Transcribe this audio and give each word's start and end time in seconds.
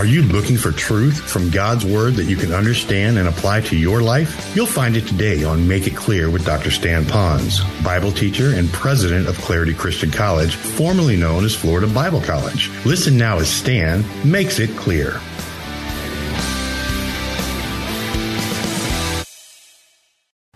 Are 0.00 0.06
you 0.06 0.22
looking 0.22 0.56
for 0.56 0.72
truth 0.72 1.20
from 1.30 1.50
God's 1.50 1.84
Word 1.84 2.14
that 2.14 2.24
you 2.24 2.34
can 2.34 2.54
understand 2.54 3.18
and 3.18 3.28
apply 3.28 3.60
to 3.60 3.76
your 3.76 4.00
life? 4.00 4.56
You'll 4.56 4.64
find 4.64 4.96
it 4.96 5.06
today 5.06 5.44
on 5.44 5.68
Make 5.68 5.86
It 5.86 5.94
Clear 5.94 6.30
with 6.30 6.46
Dr. 6.46 6.70
Stan 6.70 7.04
Ponz, 7.04 7.60
Bible 7.84 8.10
teacher 8.10 8.54
and 8.54 8.72
president 8.72 9.28
of 9.28 9.36
Clarity 9.42 9.74
Christian 9.74 10.10
College, 10.10 10.54
formerly 10.54 11.18
known 11.18 11.44
as 11.44 11.54
Florida 11.54 11.86
Bible 11.86 12.22
College. 12.22 12.70
Listen 12.86 13.18
now 13.18 13.40
as 13.40 13.50
Stan 13.50 14.02
makes 14.24 14.58
it 14.58 14.70
clear. 14.70 15.20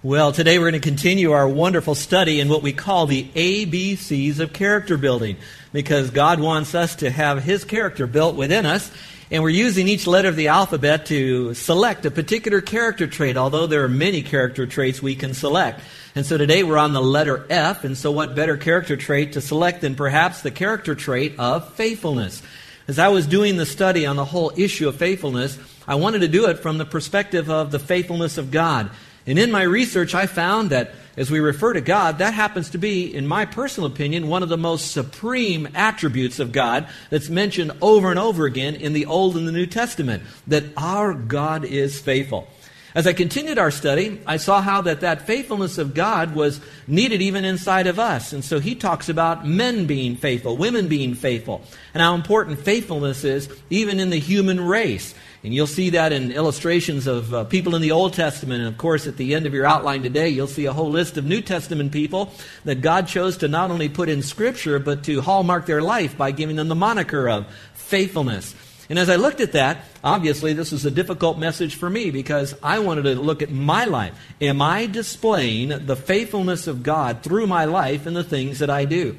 Well, 0.02 0.32
today 0.32 0.58
we're 0.58 0.70
going 0.70 0.80
to 0.80 0.88
continue 0.88 1.32
our 1.32 1.48
wonderful 1.48 1.94
study 1.94 2.40
in 2.40 2.48
what 2.48 2.62
we 2.62 2.72
call 2.72 3.06
the 3.06 3.24
ABCs 3.34 4.38
of 4.38 4.54
character 4.54 4.96
building 4.96 5.36
because 5.72 6.10
God 6.10 6.40
wants 6.40 6.74
us 6.74 6.96
to 6.96 7.10
have 7.10 7.42
His 7.42 7.64
character 7.64 8.06
built 8.06 8.36
within 8.36 8.64
us. 8.66 8.90
And 9.30 9.42
we're 9.42 9.48
using 9.48 9.88
each 9.88 10.06
letter 10.06 10.28
of 10.28 10.36
the 10.36 10.48
alphabet 10.48 11.06
to 11.06 11.54
select 11.54 12.04
a 12.04 12.10
particular 12.10 12.60
character 12.60 13.06
trait, 13.06 13.38
although 13.38 13.66
there 13.66 13.82
are 13.82 13.88
many 13.88 14.22
character 14.22 14.66
traits 14.66 15.00
we 15.00 15.14
can 15.14 15.32
select. 15.32 15.80
And 16.14 16.26
so 16.26 16.36
today 16.36 16.62
we're 16.62 16.76
on 16.76 16.92
the 16.92 17.00
letter 17.00 17.46
F, 17.48 17.84
and 17.84 17.96
so 17.96 18.10
what 18.10 18.36
better 18.36 18.58
character 18.58 18.96
trait 18.96 19.32
to 19.32 19.40
select 19.40 19.80
than 19.80 19.94
perhaps 19.94 20.42
the 20.42 20.50
character 20.50 20.94
trait 20.94 21.34
of 21.38 21.72
faithfulness? 21.72 22.42
As 22.86 22.98
I 22.98 23.08
was 23.08 23.26
doing 23.26 23.56
the 23.56 23.64
study 23.64 24.04
on 24.04 24.16
the 24.16 24.26
whole 24.26 24.52
issue 24.56 24.88
of 24.88 24.96
faithfulness, 24.96 25.58
I 25.88 25.94
wanted 25.94 26.18
to 26.18 26.28
do 26.28 26.46
it 26.48 26.58
from 26.58 26.76
the 26.76 26.84
perspective 26.84 27.48
of 27.48 27.70
the 27.70 27.78
faithfulness 27.78 28.36
of 28.36 28.50
God. 28.50 28.90
And 29.26 29.38
in 29.38 29.50
my 29.50 29.62
research, 29.62 30.14
I 30.14 30.26
found 30.26 30.68
that 30.68 30.94
as 31.16 31.30
we 31.30 31.40
refer 31.40 31.72
to 31.72 31.80
God, 31.80 32.18
that 32.18 32.34
happens 32.34 32.70
to 32.70 32.78
be, 32.78 33.14
in 33.14 33.26
my 33.26 33.44
personal 33.44 33.90
opinion, 33.90 34.28
one 34.28 34.42
of 34.42 34.48
the 34.48 34.56
most 34.56 34.92
supreme 34.92 35.68
attributes 35.74 36.40
of 36.40 36.52
God 36.52 36.88
that's 37.10 37.28
mentioned 37.28 37.72
over 37.80 38.10
and 38.10 38.18
over 38.18 38.46
again 38.46 38.74
in 38.74 38.92
the 38.92 39.06
Old 39.06 39.36
and 39.36 39.46
the 39.46 39.52
New 39.52 39.66
Testament 39.66 40.22
that 40.46 40.64
our 40.76 41.14
God 41.14 41.64
is 41.64 42.00
faithful. 42.00 42.48
As 42.94 43.08
I 43.08 43.12
continued 43.12 43.58
our 43.58 43.72
study, 43.72 44.20
I 44.24 44.36
saw 44.36 44.60
how 44.60 44.82
that, 44.82 45.00
that 45.00 45.22
faithfulness 45.22 45.78
of 45.78 45.94
God 45.94 46.36
was 46.36 46.60
needed 46.86 47.22
even 47.22 47.44
inside 47.44 47.88
of 47.88 47.98
us. 47.98 48.32
And 48.32 48.44
so 48.44 48.60
he 48.60 48.76
talks 48.76 49.08
about 49.08 49.44
men 49.44 49.86
being 49.86 50.14
faithful, 50.14 50.56
women 50.56 50.86
being 50.86 51.14
faithful, 51.14 51.62
and 51.92 52.00
how 52.00 52.14
important 52.14 52.60
faithfulness 52.60 53.24
is 53.24 53.48
even 53.68 53.98
in 53.98 54.10
the 54.10 54.20
human 54.20 54.60
race. 54.60 55.12
And 55.44 55.52
you'll 55.52 55.66
see 55.66 55.90
that 55.90 56.10
in 56.10 56.32
illustrations 56.32 57.06
of 57.06 57.34
uh, 57.34 57.44
people 57.44 57.74
in 57.74 57.82
the 57.82 57.92
Old 57.92 58.14
Testament. 58.14 58.60
And 58.60 58.68
of 58.68 58.78
course, 58.78 59.06
at 59.06 59.18
the 59.18 59.34
end 59.34 59.44
of 59.44 59.52
your 59.52 59.66
outline 59.66 60.02
today, 60.02 60.30
you'll 60.30 60.46
see 60.46 60.64
a 60.64 60.72
whole 60.72 60.90
list 60.90 61.18
of 61.18 61.26
New 61.26 61.42
Testament 61.42 61.92
people 61.92 62.32
that 62.64 62.80
God 62.80 63.08
chose 63.08 63.36
to 63.38 63.48
not 63.48 63.70
only 63.70 63.90
put 63.90 64.08
in 64.08 64.22
Scripture, 64.22 64.78
but 64.78 65.04
to 65.04 65.20
hallmark 65.20 65.66
their 65.66 65.82
life 65.82 66.16
by 66.16 66.30
giving 66.30 66.56
them 66.56 66.68
the 66.68 66.74
moniker 66.74 67.28
of 67.28 67.46
faithfulness. 67.74 68.54
And 68.88 68.98
as 68.98 69.10
I 69.10 69.16
looked 69.16 69.42
at 69.42 69.52
that, 69.52 69.84
obviously 70.02 70.54
this 70.54 70.72
was 70.72 70.86
a 70.86 70.90
difficult 70.90 71.38
message 71.38 71.74
for 71.74 71.90
me 71.90 72.10
because 72.10 72.54
I 72.62 72.78
wanted 72.78 73.02
to 73.02 73.14
look 73.14 73.42
at 73.42 73.50
my 73.50 73.84
life. 73.84 74.18
Am 74.40 74.62
I 74.62 74.86
displaying 74.86 75.68
the 75.84 75.96
faithfulness 75.96 76.66
of 76.66 76.82
God 76.82 77.22
through 77.22 77.46
my 77.46 77.66
life 77.66 78.06
and 78.06 78.16
the 78.16 78.24
things 78.24 78.60
that 78.60 78.70
I 78.70 78.86
do? 78.86 79.16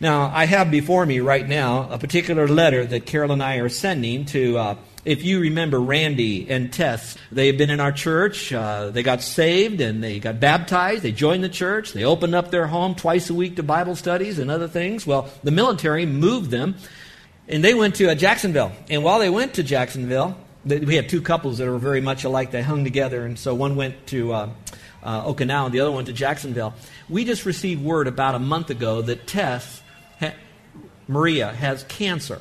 Now, 0.00 0.30
I 0.34 0.44
have 0.44 0.70
before 0.70 1.06
me 1.06 1.20
right 1.20 1.48
now 1.48 1.88
a 1.90 1.96
particular 1.96 2.46
letter 2.46 2.84
that 2.84 3.06
Carol 3.06 3.32
and 3.32 3.42
I 3.42 3.56
are 3.56 3.70
sending 3.70 4.26
to. 4.26 4.58
Uh, 4.58 4.76
if 5.04 5.24
you 5.24 5.40
remember 5.40 5.80
Randy 5.80 6.48
and 6.48 6.72
Tess, 6.72 7.16
they've 7.32 7.56
been 7.56 7.70
in 7.70 7.80
our 7.80 7.90
church. 7.90 8.52
Uh, 8.52 8.90
they 8.90 9.02
got 9.02 9.20
saved 9.20 9.80
and 9.80 10.02
they 10.02 10.20
got 10.20 10.38
baptized. 10.38 11.02
They 11.02 11.10
joined 11.10 11.42
the 11.42 11.48
church. 11.48 11.92
They 11.92 12.04
opened 12.04 12.34
up 12.34 12.50
their 12.50 12.68
home 12.68 12.94
twice 12.94 13.28
a 13.28 13.34
week 13.34 13.56
to 13.56 13.62
Bible 13.64 13.96
studies 13.96 14.38
and 14.38 14.50
other 14.50 14.68
things. 14.68 15.06
Well, 15.06 15.28
the 15.42 15.50
military 15.50 16.06
moved 16.06 16.50
them 16.50 16.76
and 17.48 17.64
they 17.64 17.74
went 17.74 17.96
to 17.96 18.10
uh, 18.10 18.14
Jacksonville. 18.14 18.70
And 18.90 19.02
while 19.02 19.18
they 19.18 19.30
went 19.30 19.54
to 19.54 19.64
Jacksonville, 19.64 20.36
they, 20.64 20.78
we 20.78 20.94
had 20.94 21.08
two 21.08 21.20
couples 21.20 21.58
that 21.58 21.68
were 21.68 21.78
very 21.78 22.00
much 22.00 22.22
alike. 22.22 22.52
They 22.52 22.62
hung 22.62 22.84
together. 22.84 23.26
And 23.26 23.36
so 23.36 23.56
one 23.56 23.74
went 23.74 24.06
to 24.08 24.32
uh, 24.32 24.50
uh, 25.02 25.24
Okinawa 25.24 25.66
and 25.66 25.74
the 25.74 25.80
other 25.80 25.90
one 25.90 26.04
to 26.04 26.12
Jacksonville. 26.12 26.74
We 27.08 27.24
just 27.24 27.44
received 27.44 27.82
word 27.82 28.06
about 28.06 28.36
a 28.36 28.38
month 28.38 28.70
ago 28.70 29.02
that 29.02 29.26
Tess, 29.26 29.82
ha- 30.20 30.34
Maria, 31.08 31.52
has 31.52 31.82
cancer. 31.84 32.40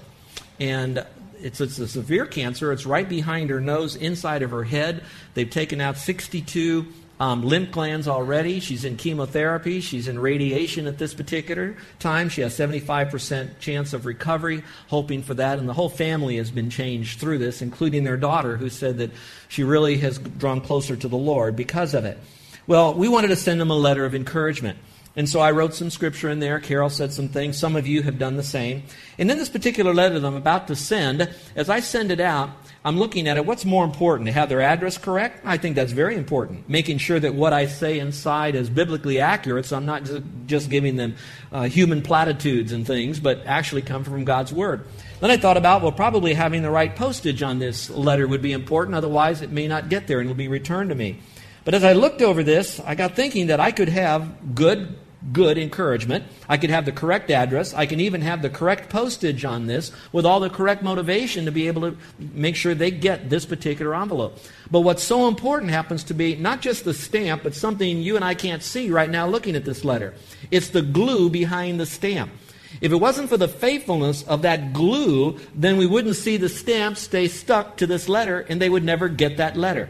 And 0.60 1.04
it's, 1.44 1.62
it's 1.62 1.80
a 1.80 1.88
severe 1.88 2.26
cancer. 2.26 2.72
It's 2.72 2.86
right 2.86 3.08
behind 3.08 3.50
her 3.50 3.62
nose, 3.62 3.96
inside 3.96 4.44
of 4.44 4.52
her 4.52 4.64
head. 4.64 5.04
They've 5.34 5.50
taken 5.50 5.82
out 5.82 5.98
62 5.98 6.88
um, 7.22 7.44
lymph 7.44 7.72
glands 7.72 8.08
already. 8.08 8.60
She's 8.60 8.84
in 8.84 8.98
chemotherapy. 8.98 9.80
She's 9.80 10.08
in 10.08 10.18
radiation 10.18 10.88
at 10.88 10.98
this 10.98 11.14
particular 11.14 11.76
time. 12.00 12.30
She 12.30 12.42
has 12.42 12.58
75% 12.58 13.60
chance 13.60 13.94
of 13.94 14.08
recovery, 14.08 14.64
hoping 14.88 15.22
for 15.22 15.36
that. 15.36 15.60
And 15.60 15.70
the 15.70 15.74
whole 15.74 15.90
family 15.90 16.38
has 16.38 16.50
been 16.50 16.72
changed 16.72 17.20
through 17.20 17.38
this, 17.38 17.62
including 17.62 18.06
their 18.06 18.18
daughter, 18.18 18.58
who 18.58 18.70
said 18.70 18.98
that 18.98 19.12
she 19.50 19.64
really 19.64 19.98
has 19.98 20.18
drawn 20.18 20.62
closer 20.62 20.96
to 20.96 21.08
the 21.08 21.18
Lord 21.18 21.56
because 21.56 21.94
of 21.94 22.06
it. 22.06 22.18
Well, 22.66 22.96
we 22.96 23.08
wanted 23.08 23.28
to 23.28 23.36
send 23.36 23.62
them 23.62 23.70
a 23.70 23.76
letter 23.76 24.04
of 24.04 24.16
encouragement. 24.16 24.80
And 25.16 25.28
so 25.28 25.42
I 25.42 25.52
wrote 25.52 25.74
some 25.74 25.90
scripture 25.90 26.30
in 26.30 26.40
there. 26.40 26.60
Carol 26.60 26.90
said 26.90 27.12
some 27.12 27.28
things. 27.28 27.58
Some 27.58 27.76
of 27.76 27.86
you 27.86 28.02
have 28.04 28.18
done 28.18 28.38
the 28.38 28.44
same. 28.44 28.84
And 29.18 29.30
in 29.30 29.38
this 29.38 29.50
particular 29.50 29.94
letter 29.94 30.20
that 30.20 30.26
I'm 30.28 30.36
about 30.36 30.68
to 30.70 30.76
send, 30.76 31.30
as 31.56 31.70
I 31.70 31.82
send 31.82 32.12
it 32.12 32.22
out, 32.22 32.50
I'm 32.84 32.98
looking 32.98 33.28
at 33.28 33.38
it. 33.38 33.46
What's 33.46 33.66
more 33.66 33.84
important? 33.84 34.28
To 34.28 34.32
have 34.32 34.50
their 34.50 34.62
address 34.62 34.98
correct? 34.98 35.42
I 35.46 35.58
think 35.58 35.76
that's 35.76 35.92
very 35.92 36.16
important. 36.16 36.68
Making 36.68 36.98
sure 36.98 37.20
that 37.20 37.36
what 37.36 37.54
I 37.54 37.68
say 37.68 38.00
inside 38.00 38.56
is 38.56 38.70
biblically 38.70 39.20
accurate, 39.20 39.66
so 39.66 39.78
I'm 39.78 39.86
not 39.86 40.10
just 40.48 40.70
giving 40.70 40.96
them 40.96 41.16
uh, 41.52 41.64
human 41.64 42.02
platitudes 42.02 42.72
and 42.72 42.88
things, 42.88 43.20
but 43.20 43.46
actually 43.46 43.84
come 43.84 44.04
from 44.04 44.24
God's 44.24 44.52
Word. 44.52 44.86
Then 45.20 45.30
I 45.30 45.38
thought 45.38 45.58
about, 45.58 45.84
well, 45.84 45.92
probably 45.92 46.34
having 46.34 46.64
the 46.64 46.72
right 46.72 46.96
postage 46.96 47.44
on 47.44 47.60
this 47.60 47.92
letter 47.92 48.28
would 48.28 48.42
be 48.42 48.54
important. 48.54 48.96
Otherwise, 48.96 49.44
it 49.44 49.52
may 49.52 49.68
not 49.68 49.90
get 49.90 50.08
there 50.08 50.20
and 50.20 50.28
it 50.28 50.32
will 50.32 50.38
be 50.38 50.48
returned 50.48 50.90
to 50.90 50.96
me. 50.96 51.20
But 51.64 51.76
as 51.76 51.84
I 51.84 51.94
looked 51.94 52.22
over 52.22 52.44
this, 52.44 52.80
I 52.80 52.96
got 52.96 53.16
thinking 53.16 53.48
that 53.48 53.60
I 53.60 53.72
could 53.72 53.90
have 53.90 54.56
good, 54.56 54.96
good 55.32 55.60
encouragement. 55.60 56.26
I 56.50 56.58
could 56.58 56.72
have 56.72 56.86
the 56.86 56.92
correct 56.92 57.30
address. 57.30 57.74
I 57.74 57.86
can 57.86 58.00
even 58.00 58.22
have 58.22 58.42
the 58.42 58.50
correct 58.50 58.90
postage 58.90 59.46
on 59.46 59.68
this 59.68 59.92
with 60.12 60.26
all 60.26 60.40
the 60.40 60.50
correct 60.50 60.82
motivation 60.82 61.46
to 61.46 61.52
be 61.52 61.68
able 61.68 61.82
to 61.84 61.98
make 62.18 62.56
sure 62.56 62.74
they 62.74 62.90
get 62.90 63.30
this 63.30 63.46
particular 63.46 63.94
envelope. 63.94 64.40
But 64.72 64.82
what's 64.82 65.04
so 65.04 65.28
important 65.28 65.72
happens 65.72 66.04
to 66.06 66.16
be 66.16 66.36
not 66.36 66.62
just 66.62 66.84
the 66.84 66.96
stamp, 66.96 67.44
but 67.44 67.54
something 67.54 68.02
you 68.02 68.16
and 68.16 68.26
I 68.26 68.34
can't 68.34 68.64
see 68.64 68.90
right 68.90 69.10
now 69.10 69.28
looking 69.28 69.56
at 69.56 69.66
this 69.66 69.86
letter. 69.86 70.16
It's 70.50 70.70
the 70.70 70.82
glue 70.82 71.30
behind 71.30 71.80
the 71.80 71.86
stamp. 71.86 72.32
If 72.80 72.92
it 72.92 72.96
wasn't 72.96 73.30
for 73.30 73.38
the 73.38 73.48
faithfulness 73.48 74.24
of 74.24 74.42
that 74.42 74.74
glue, 74.74 75.40
then 75.54 75.78
we 75.78 75.86
wouldn't 75.86 76.16
see 76.16 76.38
the 76.38 76.50
stamp 76.50 76.98
stay 76.98 77.28
stuck 77.28 77.78
to 77.78 77.86
this 77.86 78.10
letter 78.10 78.40
and 78.50 78.60
they 78.60 78.70
would 78.70 78.84
never 78.84 79.10
get 79.10 79.38
that 79.38 79.58
letter. 79.58 79.90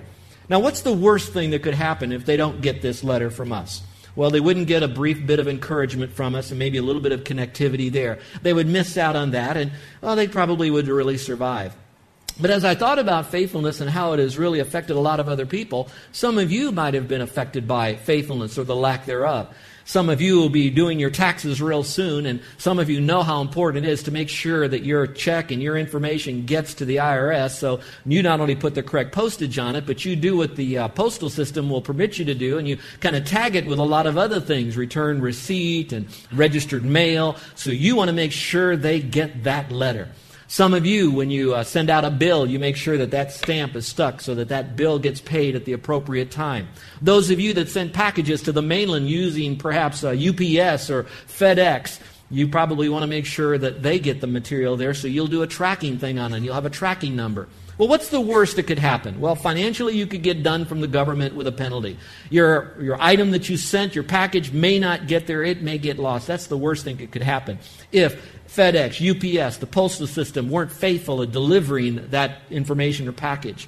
Now, 0.52 0.60
what's 0.60 0.82
the 0.82 0.92
worst 0.92 1.32
thing 1.32 1.52
that 1.52 1.64
could 1.64 1.76
happen 1.76 2.12
if 2.12 2.26
they 2.26 2.36
don't 2.36 2.62
get 2.62 2.82
this 2.82 3.06
letter 3.06 3.32
from 3.32 3.54
us? 3.54 3.82
Well, 4.18 4.32
they 4.32 4.42
wouldn't 4.42 4.68
get 4.68 4.84
a 4.84 4.88
brief 4.90 5.26
bit 5.26 5.40
of 5.40 5.48
encouragement 5.48 6.12
from 6.12 6.36
us 6.36 6.50
and 6.50 6.60
maybe 6.60 6.78
a 6.78 6.82
little 6.82 7.02
bit 7.02 7.14
of 7.14 7.24
connectivity 7.24 7.90
there. 7.90 8.20
They 8.42 8.52
would 8.52 8.68
miss 8.68 8.98
out 8.98 9.16
on 9.16 9.32
that, 9.32 9.56
and, 9.56 9.72
well, 10.02 10.18
they 10.18 10.28
probably 10.28 10.70
would 10.70 10.90
really 10.90 11.18
survive. 11.18 11.74
But 12.38 12.52
as 12.52 12.66
I 12.66 12.76
thought 12.76 13.00
about 13.00 13.32
faithfulness 13.32 13.80
and 13.80 13.90
how 13.90 14.12
it 14.12 14.20
has 14.20 14.38
really 14.38 14.60
affected 14.60 14.98
a 14.98 15.00
lot 15.00 15.22
of 15.22 15.30
other 15.30 15.46
people, 15.46 15.90
some 16.12 16.38
of 16.38 16.52
you 16.52 16.74
might 16.74 16.96
have 16.96 17.08
been 17.08 17.22
affected 17.22 17.66
by 17.66 17.96
faithfulness 17.96 18.58
or 18.58 18.66
the 18.66 18.76
lack 18.76 19.06
thereof. 19.06 19.56
Some 19.86 20.10
of 20.10 20.22
you 20.22 20.38
will 20.38 20.50
be 20.50 20.70
doing 20.70 21.00
your 21.00 21.10
taxes 21.10 21.62
real 21.62 21.84
soon, 21.84 22.26
and 22.26 22.42
some 22.58 22.80
of 22.80 22.90
you 22.90 23.02
know 23.02 23.24
how 23.24 23.42
important 23.42 23.86
it 23.86 23.90
is 23.90 24.04
to 24.04 24.12
make 24.12 24.30
sure 24.30 24.68
that 24.68 24.84
your 24.84 25.08
check 25.08 25.52
and 25.52 25.62
your 25.62 25.78
information 25.78 26.46
gets 26.46 26.74
to 26.76 26.86
the 26.86 26.98
IRS. 26.98 27.52
So 27.52 27.80
you 28.06 28.24
not 28.24 28.40
only 28.40 28.56
put 28.56 28.76
the 28.76 28.84
correct 28.84 29.12
postage 29.12 29.58
on 29.58 29.76
it, 29.76 29.86
but 29.86 30.06
you 30.06 30.16
do 30.16 30.38
what 30.38 30.56
the 30.56 30.78
uh, 30.78 30.88
postal 30.90 31.30
system 31.30 31.70
will 31.70 31.82
permit 31.82 32.18
you 32.20 32.26
to 32.26 32.36
do, 32.36 32.58
and 32.58 32.68
you 32.68 32.78
kind 33.00 33.16
of 33.16 33.26
tag 33.26 33.56
it 33.56 33.66
with 33.66 33.80
a 33.80 33.84
lot 33.84 34.08
of 34.08 34.18
other 34.18 34.40
things 34.40 34.78
return 34.78 35.22
receipt 35.22 35.92
and 35.94 36.08
registered 36.32 36.86
mail. 36.86 37.36
So 37.56 37.72
you 37.72 37.96
want 37.96 38.10
to 38.10 38.14
make 38.14 38.32
sure 38.32 38.76
they 38.76 39.00
get 39.00 39.44
that 39.44 39.72
letter. 39.72 40.10
Some 40.52 40.74
of 40.74 40.86
you, 40.86 41.12
when 41.12 41.32
you 41.32 41.56
uh, 41.56 41.64
send 41.64 41.90
out 41.90 42.04
a 42.04 42.10
bill, 42.10 42.46
you 42.46 42.60
make 42.60 42.76
sure 42.76 42.98
that 42.98 43.12
that 43.12 43.32
stamp 43.32 43.74
is 43.74 43.88
stuck 43.88 44.20
so 44.20 44.36
that 44.36 44.50
that 44.50 44.76
bill 44.76 45.00
gets 45.00 45.22
paid 45.22 45.56
at 45.56 45.64
the 45.64 45.72
appropriate 45.72 46.30
time. 46.30 46.68
Those 47.02 47.30
of 47.30 47.40
you 47.40 47.54
that 47.54 47.70
send 47.70 47.94
packages 47.94 48.42
to 48.42 48.52
the 48.52 48.62
mainland 48.62 49.10
using 49.10 49.56
perhaps 49.56 50.04
UPS 50.04 50.90
or 50.90 51.06
FedEx, 51.30 52.02
You 52.30 52.50
probably 52.50 52.90
want 52.90 53.04
to 53.04 53.08
make 53.08 53.26
sure 53.26 53.58
that 53.58 53.82
they 53.82 53.98
get 53.98 54.20
the 54.20 54.28
material 54.28 54.76
there, 54.76 54.94
so 54.94 55.08
you'll 55.08 55.28
do 55.28 55.42
a 55.42 55.48
tracking 55.48 55.98
thing 55.98 56.20
on 56.20 56.34
it. 56.34 56.44
You'll 56.44 56.56
have 56.56 56.66
a 56.66 56.70
tracking 56.70 57.16
number. 57.16 57.48
Well, 57.82 57.88
what's 57.88 58.10
the 58.10 58.22
worst 58.22 58.58
that 58.58 58.68
could 58.68 58.78
happen? 58.78 59.20
Well, 59.20 59.34
financially, 59.34 59.98
you 59.98 60.06
could 60.06 60.22
get 60.22 60.44
done 60.44 60.66
from 60.66 60.82
the 60.82 60.88
government 60.88 61.34
with 61.34 61.48
a 61.48 61.52
penalty. 61.52 61.98
Your, 62.30 62.80
your 62.80 63.02
item 63.02 63.32
that 63.32 63.50
you 63.50 63.58
sent, 63.58 63.96
your 63.96 64.04
package, 64.04 64.52
may 64.52 64.78
not 64.78 65.08
get 65.08 65.26
there. 65.26 65.42
It 65.42 65.64
may 65.64 65.80
get 65.80 65.98
lost. 65.98 66.28
That's 66.28 66.46
the 66.46 66.60
worst 66.60 66.84
thing 66.84 66.98
that 66.98 67.12
could 67.12 67.24
happen. 67.24 67.58
If 67.92 68.38
FedEx, 68.48 69.02
UPS, 69.02 69.58
the 69.58 69.66
postal 69.66 70.06
system 70.06 70.52
weren't 70.52 70.72
faithful 70.72 71.24
at 71.24 71.32
delivering 71.32 72.10
that 72.12 72.44
information 72.52 73.08
or 73.08 73.14
package. 73.14 73.68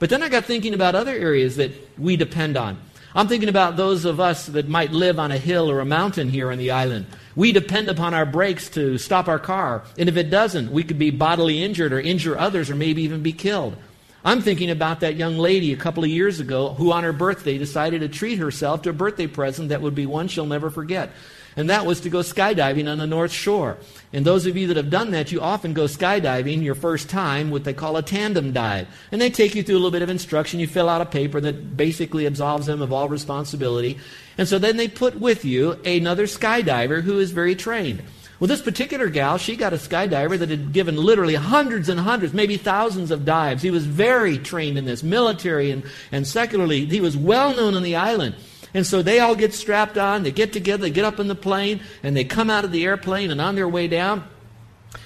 But 0.00 0.10
then 0.10 0.24
I 0.24 0.28
got 0.28 0.44
thinking 0.44 0.74
about 0.74 0.96
other 0.96 1.12
areas 1.12 1.54
that 1.54 1.70
we 1.96 2.16
depend 2.16 2.56
on. 2.56 2.78
I'm 3.14 3.28
thinking 3.28 3.50
about 3.50 3.76
those 3.76 4.06
of 4.06 4.20
us 4.20 4.46
that 4.46 4.68
might 4.68 4.92
live 4.92 5.18
on 5.18 5.30
a 5.30 5.38
hill 5.38 5.70
or 5.70 5.80
a 5.80 5.84
mountain 5.84 6.30
here 6.30 6.50
on 6.50 6.56
the 6.56 6.70
island. 6.70 7.06
We 7.36 7.52
depend 7.52 7.88
upon 7.88 8.14
our 8.14 8.24
brakes 8.24 8.70
to 8.70 8.96
stop 8.96 9.28
our 9.28 9.38
car. 9.38 9.82
And 9.98 10.08
if 10.08 10.16
it 10.16 10.30
doesn't, 10.30 10.72
we 10.72 10.82
could 10.82 10.98
be 10.98 11.10
bodily 11.10 11.62
injured 11.62 11.92
or 11.92 12.00
injure 12.00 12.38
others 12.38 12.70
or 12.70 12.74
maybe 12.74 13.02
even 13.02 13.22
be 13.22 13.32
killed. 13.32 13.76
I'm 14.24 14.40
thinking 14.40 14.70
about 14.70 15.00
that 15.00 15.16
young 15.16 15.36
lady 15.36 15.72
a 15.72 15.76
couple 15.76 16.04
of 16.04 16.10
years 16.10 16.40
ago 16.40 16.74
who, 16.74 16.92
on 16.92 17.04
her 17.04 17.12
birthday, 17.12 17.58
decided 17.58 18.00
to 18.00 18.08
treat 18.08 18.38
herself 18.38 18.82
to 18.82 18.90
a 18.90 18.94
birthday 18.94 19.26
present 19.26 19.70
that 19.70 19.82
would 19.82 19.94
be 19.94 20.06
one 20.06 20.28
she'll 20.28 20.46
never 20.46 20.70
forget 20.70 21.10
and 21.56 21.68
that 21.70 21.86
was 21.86 22.00
to 22.00 22.10
go 22.10 22.20
skydiving 22.20 22.90
on 22.90 22.98
the 22.98 23.06
North 23.06 23.32
Shore. 23.32 23.78
And 24.12 24.24
those 24.24 24.46
of 24.46 24.56
you 24.56 24.66
that 24.68 24.76
have 24.76 24.90
done 24.90 25.10
that, 25.10 25.32
you 25.32 25.40
often 25.40 25.74
go 25.74 25.84
skydiving 25.84 26.62
your 26.62 26.74
first 26.74 27.10
time 27.10 27.50
what 27.50 27.64
they 27.64 27.74
call 27.74 27.96
a 27.96 28.02
tandem 28.02 28.52
dive. 28.52 28.88
And 29.10 29.20
they 29.20 29.30
take 29.30 29.54
you 29.54 29.62
through 29.62 29.76
a 29.76 29.78
little 29.78 29.90
bit 29.90 30.02
of 30.02 30.10
instruction. 30.10 30.60
You 30.60 30.66
fill 30.66 30.88
out 30.88 31.00
a 31.00 31.06
paper 31.06 31.40
that 31.40 31.76
basically 31.76 32.26
absolves 32.26 32.66
them 32.66 32.82
of 32.82 32.92
all 32.92 33.08
responsibility. 33.08 33.98
And 34.38 34.48
so 34.48 34.58
then 34.58 34.76
they 34.76 34.88
put 34.88 35.20
with 35.20 35.44
you 35.44 35.72
another 35.84 36.24
skydiver 36.24 37.02
who 37.02 37.18
is 37.18 37.30
very 37.30 37.54
trained. 37.54 38.02
Well, 38.40 38.48
this 38.48 38.62
particular 38.62 39.08
gal, 39.08 39.38
she 39.38 39.54
got 39.54 39.72
a 39.72 39.76
skydiver 39.76 40.36
that 40.36 40.48
had 40.48 40.72
given 40.72 40.96
literally 40.96 41.36
hundreds 41.36 41.88
and 41.88 42.00
hundreds, 42.00 42.34
maybe 42.34 42.56
thousands 42.56 43.12
of 43.12 43.24
dives. 43.24 43.62
He 43.62 43.70
was 43.70 43.86
very 43.86 44.36
trained 44.36 44.76
in 44.78 44.84
this, 44.84 45.04
military 45.04 45.70
and, 45.70 45.84
and 46.10 46.26
secularly. 46.26 46.86
He 46.86 47.00
was 47.00 47.16
well 47.16 47.54
known 47.54 47.74
on 47.74 47.84
the 47.84 47.94
island. 47.94 48.34
And 48.74 48.86
so 48.86 49.02
they 49.02 49.20
all 49.20 49.34
get 49.34 49.52
strapped 49.52 49.98
on, 49.98 50.22
they 50.22 50.32
get 50.32 50.52
together, 50.52 50.82
they 50.82 50.90
get 50.90 51.04
up 51.04 51.20
in 51.20 51.28
the 51.28 51.34
plane, 51.34 51.80
and 52.02 52.16
they 52.16 52.24
come 52.24 52.48
out 52.48 52.64
of 52.64 52.72
the 52.72 52.84
airplane, 52.84 53.30
and 53.30 53.40
on 53.40 53.54
their 53.54 53.68
way 53.68 53.86
down, 53.88 54.24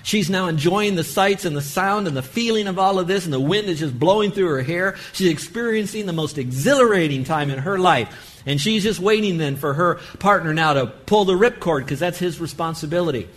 She's 0.03 0.31
now 0.31 0.47
enjoying 0.47 0.95
the 0.95 1.05
sights 1.05 1.45
and 1.45 1.57
the 1.57 1.63
sound 1.63 2.07
and 2.07 2.17
the 2.17 2.23
feeling 2.23 2.69
of 2.69 2.79
all 2.79 2.99
of 2.99 3.07
this, 3.07 3.25
and 3.25 3.33
the 3.33 3.41
wind 3.41 3.69
is 3.69 3.81
just 3.81 3.99
blowing 3.99 4.31
through 4.31 4.49
her 4.49 4.63
hair. 4.63 4.97
She's 5.13 5.31
experiencing 5.31 6.07
the 6.07 6.13
most 6.13 6.39
exhilarating 6.39 7.25
time 7.25 7.51
in 7.51 7.59
her 7.59 7.79
life. 7.79 8.43
And 8.47 8.61
she's 8.61 8.85
just 8.85 9.01
waiting 9.01 9.39
then 9.39 9.57
for 9.57 9.75
her 9.75 9.97
partner 10.19 10.55
now 10.55 10.75
to 10.75 10.87
pull 10.87 11.25
the 11.25 11.35
ripcord 11.35 11.81
because 11.81 11.99
that's 11.99 12.19
his 12.19 12.41
responsibility. 12.41 13.29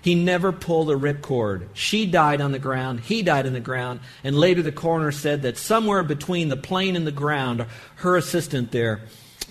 He 0.00 0.14
never 0.14 0.52
pulled 0.52 0.90
a 0.90 0.94
ripcord. 0.94 1.68
She 1.74 2.06
died 2.06 2.40
on 2.40 2.52
the 2.52 2.58
ground. 2.58 3.00
He 3.00 3.22
died 3.22 3.46
on 3.46 3.52
the 3.52 3.60
ground. 3.60 4.00
And 4.24 4.36
later 4.36 4.62
the 4.62 4.72
coroner 4.72 5.12
said 5.12 5.42
that 5.42 5.58
somewhere 5.58 6.02
between 6.02 6.48
the 6.48 6.56
plane 6.56 6.96
and 6.96 7.06
the 7.06 7.12
ground, 7.12 7.66
her 7.96 8.16
assistant 8.16 8.72
there 8.72 9.02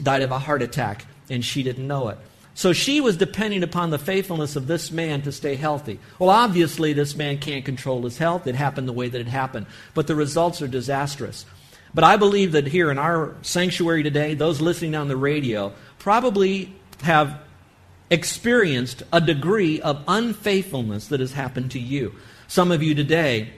died 0.02 0.22
of 0.22 0.32
a 0.32 0.40
heart 0.40 0.62
attack, 0.62 1.06
and 1.30 1.44
she 1.44 1.64
didn't 1.64 1.88
know 1.88 2.10
it. 2.10 2.18
So 2.54 2.74
she 2.74 3.00
was 3.00 3.18
depending 3.18 3.64
upon 3.64 3.92
the 3.92 3.98
faithfulness 3.98 4.56
of 4.56 4.68
this 4.68 4.92
man 4.92 5.22
to 5.22 5.32
stay 5.32 5.56
healthy. 5.56 6.00
Well, 6.20 6.30
obviously, 6.30 6.94
this 6.94 7.16
man 7.16 7.38
can't 7.38 7.64
control 7.64 8.04
his 8.04 8.18
health. 8.18 8.46
It 8.46 8.56
happened 8.56 8.88
the 8.88 8.94
way 8.94 9.08
that 9.08 9.22
it 9.22 9.28
happened. 9.28 9.68
But 9.94 10.08
the 10.08 10.16
results 10.16 10.62
are 10.62 10.68
disastrous. 10.68 11.46
But 11.94 12.04
I 12.04 12.18
believe 12.18 12.52
that 12.52 12.68
here 12.68 12.92
in 12.92 12.98
our 12.98 13.36
sanctuary 13.42 14.04
today, 14.04 14.34
those 14.34 14.62
listening 14.62 14.96
on 14.96 15.08
the 15.08 15.18
radio 15.18 15.74
probably 15.98 16.74
have 17.04 17.40
experienced 18.10 19.04
a 19.14 19.22
degree 19.22 19.82
of 19.82 20.04
unfaithfulness 20.08 21.08
that 21.08 21.20
has 21.20 21.34
happened 21.34 21.72
to 21.72 21.80
you. 21.80 22.14
Some 22.48 22.72
of 22.72 22.84
you 22.84 22.94
today 22.94 23.54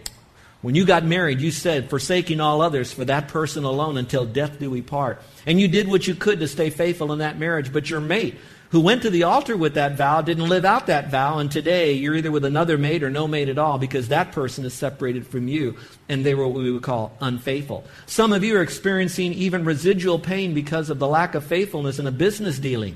when 0.64 0.76
you 0.76 0.86
got 0.86 1.04
married, 1.04 1.42
you 1.42 1.52
said, 1.52 1.90
forsaking 1.90 2.40
all 2.40 2.62
others 2.62 2.94
for 2.94 3.04
that 3.04 3.28
person 3.28 3.66
alone 3.66 3.98
until 3.98 4.26
death 4.26 4.60
do 4.60 4.70
we 4.72 4.82
part. 4.82 5.22
And 5.46 5.60
you 5.60 5.68
did 5.68 5.90
what 5.90 6.08
you 6.08 6.16
could 6.16 6.40
to 6.40 6.48
stay 6.48 6.70
faithful 6.70 7.12
in 7.12 7.20
that 7.20 7.38
marriage, 7.38 7.74
but 7.74 7.90
your 7.90 8.00
mate, 8.00 8.38
who 8.70 8.80
went 8.80 9.02
to 9.02 9.10
the 9.10 9.24
altar 9.24 9.58
with 9.58 9.74
that 9.74 9.98
vow, 9.98 10.22
didn't 10.22 10.48
live 10.48 10.64
out 10.64 10.88
that 10.88 11.12
vow, 11.12 11.40
and 11.40 11.52
today 11.52 11.92
you're 11.92 12.16
either 12.16 12.32
with 12.32 12.46
another 12.46 12.78
mate 12.78 13.04
or 13.04 13.10
no 13.10 13.28
mate 13.28 13.50
at 13.50 13.58
all 13.58 13.78
because 13.78 14.08
that 14.08 14.32
person 14.32 14.64
is 14.64 14.74
separated 14.74 15.28
from 15.28 15.50
you, 15.50 15.76
and 16.08 16.26
they 16.26 16.34
were 16.34 16.48
what 16.48 16.64
we 16.64 16.72
would 16.72 16.82
call 16.82 17.12
unfaithful. 17.20 17.84
Some 18.06 18.32
of 18.32 18.42
you 18.42 18.56
are 18.56 18.62
experiencing 18.62 19.34
even 19.34 19.66
residual 19.66 20.18
pain 20.18 20.54
because 20.54 20.90
of 20.90 20.98
the 20.98 21.10
lack 21.10 21.36
of 21.36 21.46
faithfulness 21.46 22.00
in 22.00 22.08
a 22.08 22.12
business 22.12 22.58
dealing, 22.58 22.96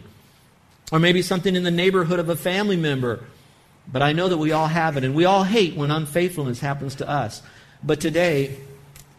or 0.90 1.00
maybe 1.00 1.22
something 1.22 1.54
in 1.54 1.64
the 1.64 1.69
neighborhood 1.69 2.19
of 2.19 2.30
a 2.30 2.38
family 2.38 2.78
member. 2.78 3.25
But 3.92 4.02
I 4.02 4.14
know 4.14 4.30
that 4.30 4.38
we 4.38 4.54
all 4.54 4.68
have 4.68 4.96
it, 4.96 5.04
and 5.04 5.14
we 5.16 5.25
all 5.25 5.44
hate 5.44 5.75
when 5.75 5.92
unfaithfulness 5.92 6.62
happens 6.62 6.96
to 6.96 7.10
us. 7.10 7.42
But 7.84 8.00
today, 8.00 8.58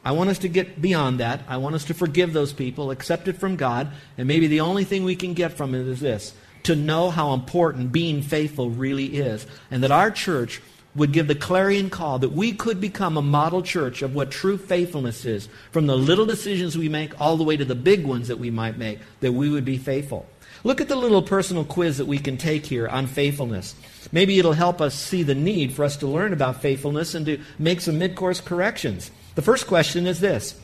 I 0.04 0.12
want 0.12 0.30
us 0.30 0.38
to 0.38 0.48
get 0.48 0.80
beyond 0.80 1.20
that. 1.20 1.42
I 1.48 1.58
want 1.58 1.74
us 1.74 1.84
to 1.86 1.94
forgive 1.94 2.32
those 2.32 2.52
people, 2.52 2.90
accept 2.90 3.28
it 3.28 3.36
from 3.36 3.56
God, 3.56 3.88
and 4.16 4.26
maybe 4.26 4.46
the 4.46 4.60
only 4.60 4.84
thing 4.84 5.04
we 5.04 5.16
can 5.16 5.34
get 5.34 5.52
from 5.52 5.74
it 5.74 5.86
is 5.86 6.00
this 6.00 6.34
to 6.64 6.76
know 6.76 7.10
how 7.10 7.32
important 7.32 7.92
being 7.92 8.20
faithful 8.22 8.70
really 8.70 9.16
is, 9.16 9.46
and 9.70 9.82
that 9.82 9.90
our 9.90 10.10
church 10.10 10.60
would 10.98 11.12
give 11.12 11.28
the 11.28 11.34
clarion 11.34 11.88
call 11.88 12.18
that 12.18 12.32
we 12.32 12.52
could 12.52 12.80
become 12.80 13.16
a 13.16 13.22
model 13.22 13.62
church 13.62 14.02
of 14.02 14.14
what 14.14 14.30
true 14.30 14.58
faithfulness 14.58 15.24
is, 15.24 15.48
from 15.70 15.86
the 15.86 15.96
little 15.96 16.26
decisions 16.26 16.76
we 16.76 16.88
make 16.88 17.18
all 17.20 17.36
the 17.36 17.44
way 17.44 17.56
to 17.56 17.64
the 17.64 17.74
big 17.74 18.04
ones 18.04 18.28
that 18.28 18.38
we 18.38 18.50
might 18.50 18.76
make, 18.76 18.98
that 19.20 19.32
we 19.32 19.48
would 19.48 19.64
be 19.64 19.78
faithful. 19.78 20.26
Look 20.64 20.80
at 20.80 20.88
the 20.88 20.96
little 20.96 21.22
personal 21.22 21.64
quiz 21.64 21.98
that 21.98 22.06
we 22.06 22.18
can 22.18 22.36
take 22.36 22.66
here 22.66 22.88
on 22.88 23.06
faithfulness. 23.06 23.76
Maybe 24.10 24.38
it'll 24.38 24.52
help 24.52 24.80
us 24.80 24.94
see 24.94 25.22
the 25.22 25.34
need 25.34 25.72
for 25.72 25.84
us 25.84 25.96
to 25.98 26.06
learn 26.06 26.32
about 26.32 26.60
faithfulness 26.60 27.14
and 27.14 27.24
to 27.26 27.40
make 27.58 27.80
some 27.80 27.98
mid 27.98 28.16
course 28.16 28.40
corrections. 28.40 29.10
The 29.36 29.42
first 29.42 29.68
question 29.68 30.06
is 30.06 30.18
this 30.18 30.60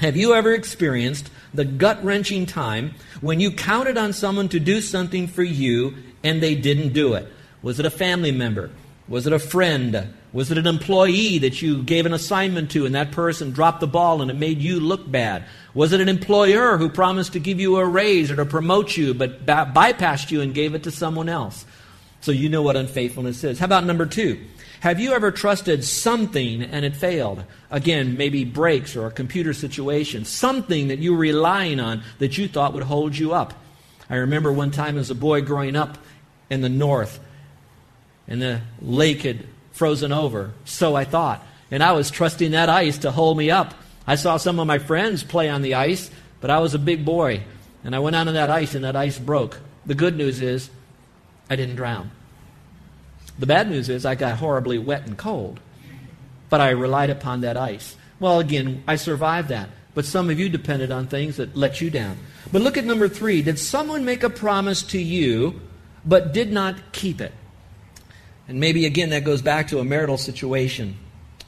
Have 0.00 0.16
you 0.16 0.34
ever 0.34 0.52
experienced 0.52 1.30
the 1.54 1.64
gut 1.64 2.02
wrenching 2.02 2.46
time 2.46 2.94
when 3.20 3.38
you 3.38 3.52
counted 3.52 3.96
on 3.96 4.12
someone 4.12 4.48
to 4.48 4.58
do 4.58 4.80
something 4.80 5.28
for 5.28 5.44
you 5.44 5.94
and 6.24 6.42
they 6.42 6.56
didn't 6.56 6.92
do 6.92 7.14
it? 7.14 7.32
Was 7.62 7.78
it 7.78 7.86
a 7.86 7.90
family 7.90 8.32
member? 8.32 8.70
Was 9.08 9.26
it 9.26 9.32
a 9.32 9.38
friend? 9.38 10.14
Was 10.32 10.50
it 10.50 10.58
an 10.58 10.66
employee 10.66 11.38
that 11.38 11.62
you 11.62 11.82
gave 11.82 12.04
an 12.04 12.12
assignment 12.12 12.70
to 12.72 12.84
and 12.84 12.94
that 12.94 13.12
person 13.12 13.52
dropped 13.52 13.80
the 13.80 13.86
ball 13.86 14.20
and 14.20 14.30
it 14.30 14.36
made 14.36 14.58
you 14.58 14.78
look 14.80 15.10
bad? 15.10 15.44
Was 15.72 15.92
it 15.92 16.00
an 16.00 16.08
employer 16.08 16.76
who 16.76 16.90
promised 16.90 17.32
to 17.32 17.40
give 17.40 17.58
you 17.58 17.78
a 17.78 17.86
raise 17.86 18.30
or 18.30 18.36
to 18.36 18.44
promote 18.44 18.96
you 18.96 19.14
but 19.14 19.46
ba- 19.46 19.72
bypassed 19.74 20.30
you 20.30 20.42
and 20.42 20.54
gave 20.54 20.74
it 20.74 20.82
to 20.82 20.90
someone 20.90 21.30
else? 21.30 21.64
So 22.20 22.32
you 22.32 22.48
know 22.50 22.62
what 22.62 22.76
unfaithfulness 22.76 23.42
is. 23.44 23.58
How 23.58 23.64
about 23.64 23.86
number 23.86 24.04
two? 24.04 24.38
Have 24.80 25.00
you 25.00 25.12
ever 25.12 25.32
trusted 25.32 25.82
something 25.84 26.62
and 26.62 26.84
it 26.84 26.94
failed? 26.94 27.42
Again, 27.70 28.16
maybe 28.16 28.44
brakes 28.44 28.94
or 28.94 29.06
a 29.06 29.10
computer 29.10 29.52
situation, 29.52 30.24
something 30.24 30.88
that 30.88 30.98
you 30.98 31.12
were 31.12 31.18
relying 31.18 31.80
on 31.80 32.02
that 32.18 32.38
you 32.38 32.46
thought 32.46 32.74
would 32.74 32.84
hold 32.84 33.16
you 33.16 33.32
up. 33.32 33.54
I 34.10 34.16
remember 34.16 34.52
one 34.52 34.70
time 34.70 34.96
as 34.96 35.10
a 35.10 35.14
boy 35.14 35.42
growing 35.42 35.74
up 35.74 35.98
in 36.48 36.60
the 36.60 36.68
north, 36.68 37.18
and 38.28 38.40
the 38.40 38.60
lake 38.80 39.22
had 39.22 39.46
frozen 39.72 40.12
over. 40.12 40.52
So 40.64 40.94
I 40.94 41.04
thought. 41.04 41.44
And 41.70 41.82
I 41.82 41.92
was 41.92 42.10
trusting 42.10 42.52
that 42.52 42.68
ice 42.68 42.98
to 42.98 43.10
hold 43.10 43.36
me 43.36 43.50
up. 43.50 43.74
I 44.06 44.14
saw 44.14 44.36
some 44.36 44.58
of 44.58 44.66
my 44.66 44.78
friends 44.78 45.22
play 45.22 45.48
on 45.48 45.62
the 45.62 45.74
ice, 45.74 46.10
but 46.40 46.50
I 46.50 46.60
was 46.60 46.74
a 46.74 46.78
big 46.78 47.04
boy. 47.04 47.42
And 47.84 47.94
I 47.94 47.98
went 47.98 48.16
onto 48.16 48.32
that 48.32 48.50
ice, 48.50 48.74
and 48.74 48.84
that 48.84 48.96
ice 48.96 49.18
broke. 49.18 49.60
The 49.86 49.94
good 49.94 50.16
news 50.16 50.40
is, 50.40 50.70
I 51.50 51.56
didn't 51.56 51.76
drown. 51.76 52.10
The 53.38 53.46
bad 53.46 53.70
news 53.70 53.88
is, 53.88 54.04
I 54.04 54.14
got 54.14 54.38
horribly 54.38 54.78
wet 54.78 55.06
and 55.06 55.16
cold. 55.16 55.60
But 56.50 56.60
I 56.60 56.70
relied 56.70 57.10
upon 57.10 57.42
that 57.42 57.56
ice. 57.56 57.96
Well, 58.18 58.40
again, 58.40 58.82
I 58.88 58.96
survived 58.96 59.48
that. 59.50 59.68
But 59.94 60.04
some 60.04 60.30
of 60.30 60.38
you 60.38 60.48
depended 60.48 60.90
on 60.90 61.06
things 61.06 61.36
that 61.36 61.56
let 61.56 61.80
you 61.80 61.90
down. 61.90 62.18
But 62.50 62.62
look 62.62 62.76
at 62.76 62.84
number 62.84 63.08
three. 63.08 63.42
Did 63.42 63.58
someone 63.58 64.04
make 64.04 64.22
a 64.22 64.30
promise 64.30 64.82
to 64.84 64.98
you, 64.98 65.60
but 66.04 66.32
did 66.32 66.50
not 66.50 66.92
keep 66.92 67.20
it? 67.20 67.32
And 68.48 68.58
maybe 68.58 68.86
again 68.86 69.10
that 69.10 69.24
goes 69.24 69.42
back 69.42 69.68
to 69.68 69.78
a 69.78 69.84
marital 69.84 70.18
situation 70.18 70.96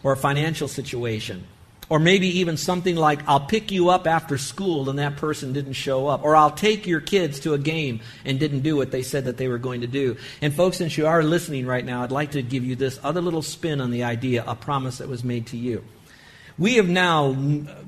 or 0.02 0.12
a 0.12 0.16
financial 0.16 0.69
situation. 0.69 1.45
Or 1.88 1.99
maybe 1.99 2.38
even 2.38 2.57
something 2.57 2.95
like, 2.95 3.21
I'll 3.26 3.40
pick 3.40 3.73
you 3.73 3.88
up 3.88 4.07
after 4.07 4.38
school 4.38 4.88
and 4.88 5.00
that 5.00 5.16
person 5.16 5.52
didn't 5.52 5.73
show 5.73 6.07
up. 6.07 6.23
Or 6.23 6.37
I'll 6.37 6.52
take 6.52 6.87
your 6.87 7.00
kids 7.00 7.40
to 7.40 7.54
a 7.54 7.59
game 7.59 8.00
and 8.25 8.38
didn't 8.38 8.61
do 8.61 8.76
what 8.76 8.92
they 8.92 9.02
said 9.02 9.25
that 9.25 9.38
they 9.38 9.49
were 9.49 9.59
going 9.59 9.80
to 9.80 9.88
do. 9.88 10.16
And 10.40 10.54
folks, 10.54 10.76
since 10.76 10.97
you 10.97 11.09
are 11.09 11.25
listening 11.25 11.66
right 11.66 11.85
now, 11.85 12.04
I'd 12.04 12.12
like 12.12 12.30
to 12.33 12.42
give 12.42 12.64
you 12.64 12.76
this 12.76 13.00
other 13.02 13.21
little 13.21 13.42
spin 13.42 13.80
on 13.80 13.90
the 13.90 14.04
idea, 14.04 14.45
a 14.47 14.54
promise 14.54 14.99
that 14.99 15.09
was 15.09 15.25
made 15.25 15.49
to 15.49 15.57
you. 15.57 15.83
We 16.59 16.75
have 16.75 16.88
now, 16.88 17.35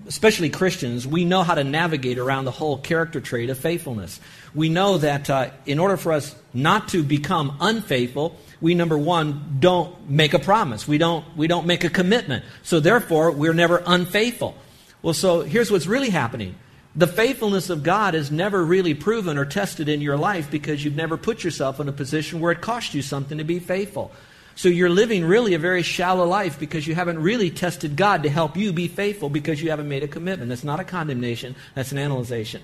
especially 0.09 0.49
Christians, 0.50 1.07
we 1.07 1.25
know 1.25 1.42
how 1.42 1.54
to 1.54 1.62
navigate 1.62 2.19
around 2.19 2.47
the 2.47 2.50
whole 2.50 2.78
character 2.78 3.21
trait 3.21 3.50
of 3.50 3.59
faithfulness. 3.59 4.19
We 4.54 4.69
know 4.69 4.99
that 4.99 5.31
uh, 5.31 5.50
in 5.66 5.78
order 5.78 5.97
for 5.97 6.12
us 6.12 6.35
not 6.54 6.88
to 6.88 7.02
become 7.04 7.57
unfaithful, 7.61 8.37
we 8.62 8.75
number 8.75 8.97
one 8.97 9.57
don't 9.59 10.09
make 10.09 10.33
a 10.33 10.38
promise. 10.38 10.88
We 10.88 10.97
don't 10.97 11.25
we 11.37 11.49
don't 11.49 11.66
make 11.66 11.85
a 11.85 11.90
commitment. 11.90 12.45
So 12.62 12.81
therefore, 12.81 13.33
we're 13.33 13.52
never 13.52 13.83
unfaithful. 13.85 14.54
Well, 15.02 15.14
so 15.14 15.42
here's 15.42 15.71
what's 15.71 15.87
really 15.87 16.11
happening. 16.11 16.54
The 16.95 17.09
faithfulness 17.09 17.71
of 17.71 17.83
God 17.83 18.14
is 18.14 18.31
never 18.31 18.64
really 18.64 18.95
proven 18.95 19.37
or 19.37 19.45
tested 19.45 19.88
in 19.88 20.00
your 20.00 20.16
life 20.16 20.50
because 20.50 20.85
you've 20.85 20.95
never 20.95 21.16
put 21.16 21.42
yourself 21.42 21.81
in 21.81 21.88
a 21.88 21.92
position 21.92 22.40
where 22.40 22.52
it 22.52 22.61
cost 22.61 22.95
you 22.95 23.02
something 23.02 23.38
to 23.38 23.45
be 23.45 23.59
faithful. 23.59 24.12
So 24.54 24.69
you're 24.69 24.90
living 24.90 25.25
really 25.25 25.54
a 25.54 25.59
very 25.59 25.83
shallow 25.83 26.26
life 26.26 26.61
because 26.61 26.87
you 26.87 26.95
haven't 26.95 27.19
really 27.21 27.50
tested 27.50 27.97
God 27.97 28.23
to 28.23 28.28
help 28.28 28.57
you 28.57 28.73
be 28.73 28.87
faithful 28.87 29.31
because 29.31 29.62
you 29.62 29.71
haven't 29.71 29.88
made 29.88 30.02
a 30.02 30.09
commitment. 30.09 30.50
That's 30.50 30.64
not 30.64 30.81
a 30.81 30.85
condemnation, 30.85 31.57
that's 31.75 31.90
an 31.90 31.99
analyzation. 31.99 32.62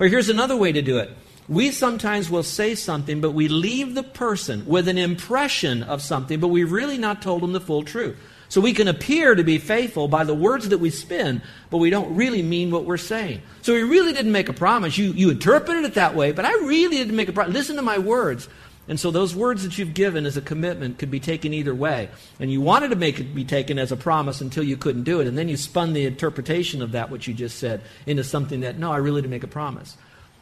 Or 0.00 0.06
here's 0.06 0.28
another 0.28 0.56
way 0.56 0.72
to 0.72 0.80
do 0.80 0.98
it. 0.98 1.10
We 1.48 1.70
sometimes 1.70 2.30
will 2.30 2.42
say 2.42 2.74
something, 2.74 3.20
but 3.20 3.32
we 3.32 3.48
leave 3.48 3.94
the 3.94 4.02
person 4.02 4.64
with 4.66 4.88
an 4.88 4.98
impression 4.98 5.82
of 5.82 6.00
something, 6.00 6.40
but 6.40 6.48
we've 6.48 6.72
really 6.72 6.96
not 6.96 7.20
told 7.20 7.42
them 7.42 7.52
the 7.52 7.60
full 7.60 7.82
truth. 7.82 8.16
So 8.48 8.60
we 8.60 8.72
can 8.72 8.88
appear 8.88 9.34
to 9.34 9.42
be 9.42 9.58
faithful 9.58 10.06
by 10.06 10.24
the 10.24 10.34
words 10.34 10.68
that 10.68 10.78
we 10.78 10.90
spin, 10.90 11.42
but 11.70 11.78
we 11.78 11.90
don't 11.90 12.14
really 12.14 12.42
mean 12.42 12.70
what 12.70 12.84
we're 12.84 12.96
saying. 12.96 13.42
So 13.62 13.72
we 13.72 13.82
really 13.82 14.12
didn't 14.12 14.32
make 14.32 14.48
a 14.48 14.52
promise. 14.52 14.96
You, 14.96 15.12
you 15.12 15.30
interpreted 15.30 15.84
it 15.84 15.94
that 15.94 16.14
way, 16.14 16.32
but 16.32 16.44
I 16.44 16.52
really 16.52 16.96
didn't 16.96 17.16
make 17.16 17.28
a 17.28 17.32
promise. 17.32 17.52
Listen 17.52 17.76
to 17.76 17.82
my 17.82 17.98
words. 17.98 18.48
And 18.86 19.00
so 19.00 19.10
those 19.10 19.34
words 19.34 19.62
that 19.64 19.78
you've 19.78 19.94
given 19.94 20.26
as 20.26 20.36
a 20.36 20.42
commitment 20.42 20.98
could 20.98 21.10
be 21.10 21.20
taken 21.20 21.54
either 21.54 21.74
way. 21.74 22.10
And 22.38 22.52
you 22.52 22.60
wanted 22.60 22.90
to 22.90 22.96
make 22.96 23.18
it 23.18 23.34
be 23.34 23.44
taken 23.44 23.78
as 23.78 23.92
a 23.92 23.96
promise 23.96 24.40
until 24.40 24.62
you 24.62 24.76
couldn't 24.76 25.04
do 25.04 25.20
it. 25.20 25.26
And 25.26 25.38
then 25.38 25.48
you 25.48 25.56
spun 25.56 25.94
the 25.94 26.04
interpretation 26.04 26.82
of 26.82 26.92
that, 26.92 27.10
what 27.10 27.26
you 27.26 27.32
just 27.32 27.58
said, 27.58 27.80
into 28.06 28.24
something 28.24 28.60
that, 28.60 28.78
no, 28.78 28.92
I 28.92 28.98
really 28.98 29.22
didn't 29.22 29.30
make 29.30 29.42
a 29.42 29.48
promise. 29.48 29.96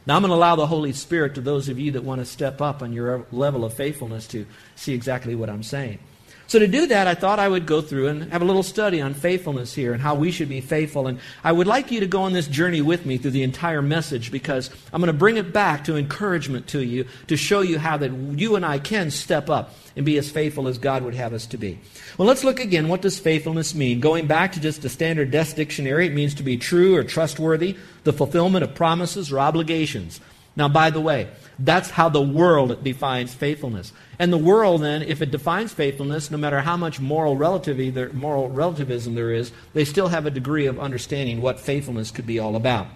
Now 0.05 0.15
I'm 0.15 0.21
going 0.21 0.31
to 0.31 0.35
allow 0.35 0.55
the 0.55 0.67
Holy 0.67 0.91
Spirit 0.91 1.35
to 1.35 1.41
those 1.41 1.69
of 1.69 1.79
you 1.79 1.91
that 1.91 2.03
want 2.03 2.19
to 2.19 2.25
step 2.25 2.61
up 2.61 2.81
on 2.81 2.91
your 2.91 3.25
level 3.31 3.63
of 3.63 3.73
faithfulness 3.73 4.27
to 4.27 4.45
see 4.75 4.93
exactly 4.93 5.33
what 5.35 5.49
I'm 5.49 5.63
saying. 5.63 5.99
So, 6.45 6.59
to 6.59 6.67
do 6.67 6.87
that, 6.87 7.07
I 7.07 7.15
thought 7.15 7.39
I 7.39 7.47
would 7.47 7.65
go 7.65 7.81
through 7.81 8.09
and 8.09 8.31
have 8.31 8.41
a 8.41 8.45
little 8.45 8.63
study 8.63 9.01
on 9.01 9.13
faithfulness 9.13 9.73
here 9.73 9.93
and 9.93 10.01
how 10.01 10.15
we 10.15 10.31
should 10.31 10.49
be 10.49 10.61
faithful. 10.61 11.07
And 11.07 11.19
I 11.43 11.51
would 11.51 11.67
like 11.67 11.91
you 11.91 11.99
to 12.01 12.07
go 12.07 12.23
on 12.23 12.33
this 12.33 12.47
journey 12.47 12.81
with 12.81 13.05
me 13.05 13.17
through 13.17 13.31
the 13.31 13.43
entire 13.43 13.81
message 13.81 14.31
because 14.31 14.69
I'm 14.91 15.01
going 15.01 15.07
to 15.07 15.17
bring 15.17 15.37
it 15.37 15.53
back 15.53 15.85
to 15.85 15.95
encouragement 15.95 16.67
to 16.67 16.83
you 16.83 17.05
to 17.27 17.37
show 17.37 17.61
you 17.61 17.79
how 17.79 17.97
that 17.97 18.11
you 18.11 18.55
and 18.55 18.65
I 18.65 18.79
can 18.79 19.09
step 19.09 19.49
up 19.49 19.73
and 19.95 20.05
be 20.05 20.17
as 20.17 20.29
faithful 20.29 20.67
as 20.67 20.77
God 20.77 21.03
would 21.03 21.15
have 21.15 21.33
us 21.33 21.45
to 21.47 21.57
be. 21.57 21.79
Well, 22.17 22.27
let's 22.27 22.43
look 22.43 22.59
again. 22.59 22.87
What 22.87 23.01
does 23.01 23.19
faithfulness 23.19 23.75
mean? 23.75 23.99
Going 23.99 24.27
back 24.27 24.53
to 24.53 24.59
just 24.59 24.85
a 24.85 24.89
standard 24.89 25.31
desk 25.31 25.55
dictionary, 25.55 26.07
it 26.07 26.13
means 26.13 26.33
to 26.35 26.43
be 26.43 26.57
true 26.57 26.95
or 26.95 27.03
trustworthy, 27.03 27.77
the 28.03 28.13
fulfillment 28.13 28.63
of 28.63 28.75
promises 28.75 29.31
or 29.31 29.39
obligations. 29.39 30.19
Now, 30.55 30.67
by 30.67 30.89
the 30.89 31.01
way, 31.01 31.29
that's 31.59 31.91
how 31.91 32.09
the 32.09 32.21
world 32.21 32.83
defines 32.83 33.33
faithfulness. 33.33 33.93
And 34.19 34.31
the 34.31 34.37
world, 34.37 34.81
then, 34.81 35.01
if 35.01 35.21
it 35.21 35.31
defines 35.31 35.73
faithfulness, 35.73 36.31
no 36.31 36.37
matter 36.37 36.61
how 36.61 36.77
much 36.77 36.99
moral, 36.99 37.35
moral 37.35 38.49
relativism 38.49 39.15
there 39.15 39.31
is, 39.31 39.51
they 39.73 39.85
still 39.85 40.07
have 40.07 40.25
a 40.25 40.31
degree 40.31 40.65
of 40.65 40.79
understanding 40.79 41.41
what 41.41 41.59
faithfulness 41.59 42.11
could 42.11 42.25
be 42.25 42.39
all 42.39 42.55
about. 42.55 42.87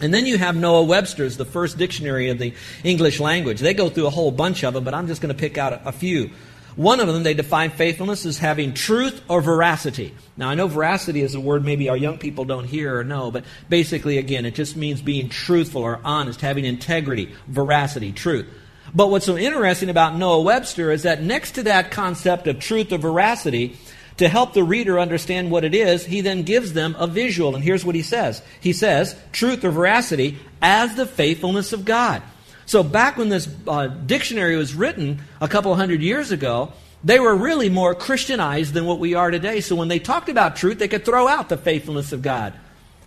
And 0.00 0.14
then 0.14 0.26
you 0.26 0.38
have 0.38 0.56
Noah 0.56 0.84
Webster's, 0.84 1.36
the 1.36 1.44
first 1.44 1.76
dictionary 1.76 2.30
of 2.30 2.38
the 2.38 2.54
English 2.84 3.18
language. 3.18 3.58
They 3.60 3.74
go 3.74 3.90
through 3.90 4.06
a 4.06 4.10
whole 4.10 4.30
bunch 4.30 4.62
of 4.62 4.74
them, 4.74 4.84
but 4.84 4.94
I'm 4.94 5.08
just 5.08 5.20
going 5.20 5.34
to 5.34 5.38
pick 5.38 5.58
out 5.58 5.80
a 5.84 5.92
few. 5.92 6.30
One 6.76 7.00
of 7.00 7.08
them, 7.08 7.22
they 7.22 7.34
define 7.34 7.70
faithfulness 7.70 8.24
as 8.24 8.38
having 8.38 8.72
truth 8.72 9.20
or 9.28 9.40
veracity. 9.40 10.14
Now, 10.36 10.48
I 10.48 10.54
know 10.54 10.68
veracity 10.68 11.22
is 11.22 11.34
a 11.34 11.40
word 11.40 11.64
maybe 11.64 11.88
our 11.88 11.96
young 11.96 12.18
people 12.18 12.44
don't 12.44 12.64
hear 12.64 12.98
or 12.98 13.04
know, 13.04 13.30
but 13.30 13.44
basically, 13.68 14.18
again, 14.18 14.46
it 14.46 14.54
just 14.54 14.76
means 14.76 15.02
being 15.02 15.28
truthful 15.28 15.82
or 15.82 16.00
honest, 16.04 16.40
having 16.40 16.64
integrity, 16.64 17.32
veracity, 17.48 18.12
truth. 18.12 18.46
But 18.94 19.10
what's 19.10 19.26
so 19.26 19.36
interesting 19.36 19.90
about 19.90 20.16
Noah 20.16 20.42
Webster 20.42 20.90
is 20.90 21.02
that 21.02 21.22
next 21.22 21.52
to 21.52 21.64
that 21.64 21.90
concept 21.90 22.46
of 22.46 22.58
truth 22.58 22.92
or 22.92 22.98
veracity, 22.98 23.76
to 24.18 24.28
help 24.28 24.52
the 24.52 24.64
reader 24.64 24.98
understand 24.98 25.50
what 25.50 25.64
it 25.64 25.74
is, 25.74 26.04
he 26.04 26.20
then 26.20 26.42
gives 26.42 26.72
them 26.72 26.96
a 26.98 27.06
visual. 27.06 27.54
And 27.54 27.64
here's 27.64 27.84
what 27.84 27.94
he 27.94 28.02
says 28.02 28.42
He 28.60 28.72
says, 28.72 29.16
truth 29.32 29.64
or 29.64 29.70
veracity 29.70 30.38
as 30.60 30.94
the 30.94 31.06
faithfulness 31.06 31.72
of 31.72 31.84
God. 31.84 32.22
So 32.68 32.82
back 32.82 33.16
when 33.16 33.30
this 33.30 33.48
uh, 33.66 33.86
dictionary 33.86 34.54
was 34.54 34.74
written 34.74 35.22
a 35.40 35.48
couple 35.48 35.74
hundred 35.74 36.02
years 36.02 36.32
ago, 36.32 36.74
they 37.02 37.18
were 37.18 37.34
really 37.34 37.70
more 37.70 37.94
Christianized 37.94 38.74
than 38.74 38.84
what 38.84 38.98
we 38.98 39.14
are 39.14 39.30
today. 39.30 39.62
So 39.62 39.74
when 39.74 39.88
they 39.88 39.98
talked 39.98 40.28
about 40.28 40.54
truth, 40.54 40.78
they 40.78 40.86
could 40.86 41.06
throw 41.06 41.26
out 41.26 41.48
the 41.48 41.56
faithfulness 41.56 42.12
of 42.12 42.20
God. 42.20 42.52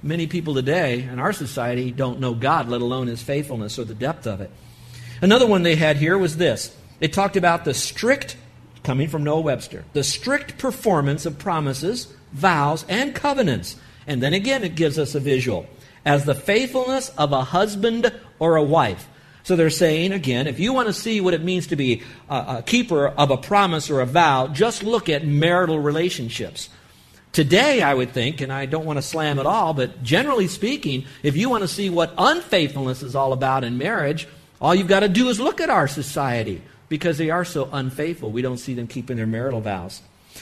Many 0.01 0.25
people 0.25 0.55
today 0.55 1.03
in 1.03 1.19
our 1.19 1.31
society 1.31 1.91
don't 1.91 2.19
know 2.19 2.33
God, 2.33 2.69
let 2.69 2.81
alone 2.81 3.05
his 3.05 3.21
faithfulness 3.21 3.77
or 3.77 3.83
the 3.83 3.93
depth 3.93 4.25
of 4.25 4.41
it. 4.41 4.49
Another 5.21 5.45
one 5.45 5.61
they 5.61 5.75
had 5.75 5.97
here 5.97 6.17
was 6.17 6.37
this. 6.37 6.75
They 6.97 7.07
talked 7.07 7.35
about 7.35 7.63
the 7.63 7.75
strict, 7.75 8.37
coming 8.81 9.09
from 9.09 9.23
Noah 9.23 9.41
Webster, 9.41 9.85
the 9.93 10.03
strict 10.03 10.57
performance 10.57 11.27
of 11.27 11.37
promises, 11.37 12.11
vows, 12.33 12.83
and 12.89 13.13
covenants. 13.13 13.75
And 14.07 14.23
then 14.23 14.33
again, 14.33 14.63
it 14.63 14.73
gives 14.73 14.97
us 14.97 15.13
a 15.13 15.19
visual 15.19 15.67
as 16.03 16.25
the 16.25 16.33
faithfulness 16.33 17.09
of 17.09 17.31
a 17.31 17.43
husband 17.43 18.11
or 18.39 18.55
a 18.55 18.63
wife. 18.63 19.07
So 19.43 19.55
they're 19.55 19.69
saying, 19.69 20.11
again, 20.11 20.47
if 20.47 20.59
you 20.59 20.73
want 20.73 20.87
to 20.87 20.93
see 20.93 21.21
what 21.21 21.33
it 21.33 21.43
means 21.43 21.67
to 21.67 21.75
be 21.75 22.03
a, 22.29 22.57
a 22.57 22.63
keeper 22.65 23.07
of 23.07 23.31
a 23.31 23.37
promise 23.37 23.89
or 23.89 24.01
a 24.01 24.05
vow, 24.05 24.47
just 24.47 24.83
look 24.83 25.09
at 25.09 25.25
marital 25.25 25.79
relationships. 25.79 26.69
Today, 27.31 27.81
I 27.81 27.93
would 27.93 28.11
think, 28.11 28.41
and 28.41 28.51
I 28.51 28.65
don't 28.65 28.85
want 28.85 28.97
to 28.97 29.01
slam 29.01 29.39
at 29.39 29.45
all, 29.45 29.73
but 29.73 30.03
generally 30.03 30.47
speaking, 30.47 31.05
if 31.23 31.37
you 31.37 31.49
want 31.49 31.61
to 31.61 31.67
see 31.67 31.89
what 31.89 32.13
unfaithfulness 32.17 33.03
is 33.03 33.15
all 33.15 33.31
about 33.31 33.63
in 33.63 33.77
marriage, 33.77 34.27
all 34.59 34.75
you've 34.75 34.87
got 34.87 34.99
to 34.99 35.09
do 35.09 35.29
is 35.29 35.39
look 35.39 35.61
at 35.61 35.69
our 35.69 35.87
society 35.87 36.61
because 36.89 37.17
they 37.17 37.29
are 37.29 37.45
so 37.45 37.69
unfaithful. 37.71 38.31
We 38.31 38.41
don't 38.41 38.57
see 38.57 38.73
them 38.73 38.85
keeping 38.85 39.15
their 39.15 39.25
marital 39.25 39.61
vows. 39.61 40.01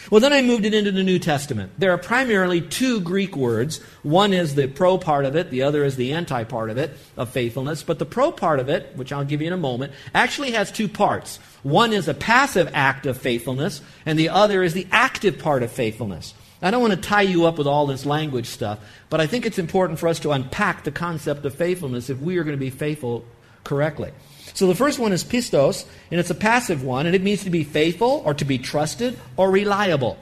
Well, 0.10 0.22
then 0.22 0.34
I 0.34 0.41
moved 0.41 0.65
it 0.65 0.74
into 0.74 0.91
the 0.91 1.03
New 1.03 1.20
Testament. 1.20 1.72
There 1.77 1.91
are 1.91 1.98
primarily 1.98 2.62
two 2.62 3.00
Greek 3.01 3.36
words. 3.36 3.79
One 4.03 4.34
is 4.34 4.56
the 4.56 4.68
pro 4.68 4.98
part 4.98 5.25
of 5.25 5.36
it, 5.36 5.51
the 5.51 5.63
other 5.63 5.84
is 5.84 5.96
the 5.96 6.13
anti 6.13 6.44
part 6.44 6.70
of 6.70 6.77
it, 6.77 6.91
of 7.18 7.29
faithfulness. 7.29 7.84
But 7.84 8.00
the 8.00 8.06
pro 8.06 8.32
part 8.32 8.60
of 8.60 8.70
it, 8.70 8.96
which 8.96 9.12
I'll 9.12 9.25
give 9.25 9.41
you 9.41 9.48
in 9.48 9.53
a 9.53 9.58
moment, 9.58 9.94
actually 10.13 10.51
has 10.51 10.72
two 10.72 10.88
parts. 10.88 11.38
One 11.63 11.94
is 11.94 12.08
a 12.08 12.13
passive 12.13 12.70
act 12.74 13.06
of 13.06 13.18
faithfulness, 13.18 13.82
and 14.06 14.18
the 14.18 14.29
other 14.29 14.63
is 14.63 14.74
the 14.74 14.88
active 14.91 15.38
part 15.39 15.63
of 15.63 15.72
faithfulness. 15.72 16.34
I 16.62 16.72
don't 16.72 16.82
want 16.82 16.94
to 16.94 17.10
tie 17.10 17.22
you 17.22 17.46
up 17.46 17.58
with 17.58 17.68
all 17.68 17.88
this 17.88 18.06
language 18.06 18.48
stuff, 18.48 18.79
but 19.10 19.22
I 19.22 19.27
think 19.27 19.46
it's 19.46 19.60
important 19.60 19.98
for 19.98 20.10
us 20.10 20.20
to 20.20 20.32
unpack 20.32 20.84
the 20.84 20.91
concept 20.91 21.46
of 21.46 21.56
faithfulness 21.56 22.10
if 22.10 22.20
we 22.20 22.38
are 22.38 22.44
going 22.44 22.58
to 22.58 22.60
be 22.60 22.70
faithful 22.70 23.25
correctly. 23.63 24.11
So 24.53 24.67
the 24.67 24.75
first 24.75 24.99
one 24.99 25.13
is 25.13 25.23
pistos, 25.23 25.85
and 26.11 26.19
it's 26.19 26.29
a 26.29 26.35
passive 26.35 26.83
one, 26.83 27.05
and 27.05 27.15
it 27.15 27.21
means 27.21 27.43
to 27.43 27.49
be 27.49 27.63
faithful 27.63 28.21
or 28.25 28.33
to 28.33 28.45
be 28.45 28.57
trusted 28.57 29.17
or 29.37 29.51
reliable. 29.51 30.17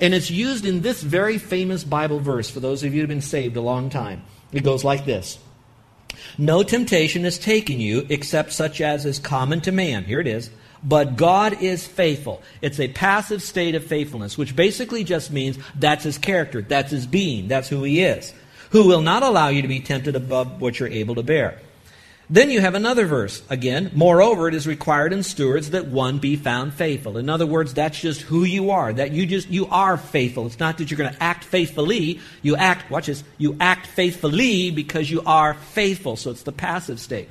And 0.00 0.14
it's 0.14 0.30
used 0.30 0.66
in 0.66 0.82
this 0.82 1.02
very 1.02 1.38
famous 1.38 1.84
Bible 1.84 2.20
verse 2.20 2.50
for 2.50 2.60
those 2.60 2.82
of 2.82 2.92
you 2.92 3.00
who 3.00 3.02
have 3.02 3.08
been 3.08 3.20
saved 3.20 3.56
a 3.56 3.60
long 3.60 3.88
time. 3.90 4.22
It 4.52 4.64
goes 4.64 4.84
like 4.84 5.04
this 5.04 5.38
No 6.38 6.62
temptation 6.62 7.24
has 7.24 7.38
taken 7.38 7.80
you 7.80 8.06
except 8.08 8.52
such 8.52 8.80
as 8.80 9.06
is 9.06 9.18
common 9.18 9.60
to 9.62 9.72
man. 9.72 10.04
Here 10.04 10.20
it 10.20 10.26
is. 10.26 10.50
But 10.82 11.16
God 11.16 11.62
is 11.62 11.86
faithful. 11.86 12.42
It's 12.60 12.78
a 12.78 12.88
passive 12.88 13.42
state 13.42 13.74
of 13.74 13.84
faithfulness, 13.84 14.36
which 14.36 14.54
basically 14.54 15.04
just 15.04 15.32
means 15.32 15.58
that's 15.74 16.04
his 16.04 16.18
character, 16.18 16.62
that's 16.62 16.90
his 16.90 17.06
being, 17.06 17.48
that's 17.48 17.68
who 17.68 17.82
he 17.82 18.02
is, 18.02 18.32
who 18.70 18.86
will 18.86 19.00
not 19.00 19.22
allow 19.22 19.48
you 19.48 19.62
to 19.62 19.68
be 19.68 19.80
tempted 19.80 20.14
above 20.14 20.60
what 20.60 20.78
you're 20.78 20.88
able 20.88 21.14
to 21.14 21.22
bear. 21.22 21.58
Then 22.28 22.50
you 22.50 22.60
have 22.60 22.74
another 22.74 23.06
verse. 23.06 23.40
Again, 23.48 23.92
moreover, 23.94 24.48
it 24.48 24.54
is 24.54 24.66
required 24.66 25.12
in 25.12 25.22
stewards 25.22 25.70
that 25.70 25.86
one 25.86 26.18
be 26.18 26.34
found 26.34 26.74
faithful. 26.74 27.18
In 27.18 27.30
other 27.30 27.46
words, 27.46 27.72
that's 27.72 28.00
just 28.00 28.22
who 28.22 28.42
you 28.42 28.70
are. 28.70 28.92
That 28.92 29.12
you 29.12 29.26
just, 29.26 29.48
you 29.48 29.66
are 29.66 29.96
faithful. 29.96 30.46
It's 30.46 30.58
not 30.58 30.78
that 30.78 30.90
you're 30.90 30.98
going 30.98 31.12
to 31.12 31.22
act 31.22 31.44
faithfully. 31.44 32.20
You 32.42 32.56
act, 32.56 32.90
watch 32.90 33.06
this, 33.06 33.22
you 33.38 33.56
act 33.60 33.86
faithfully 33.86 34.72
because 34.72 35.08
you 35.08 35.22
are 35.24 35.54
faithful. 35.54 36.16
So 36.16 36.32
it's 36.32 36.42
the 36.42 36.50
passive 36.50 36.98
state. 36.98 37.28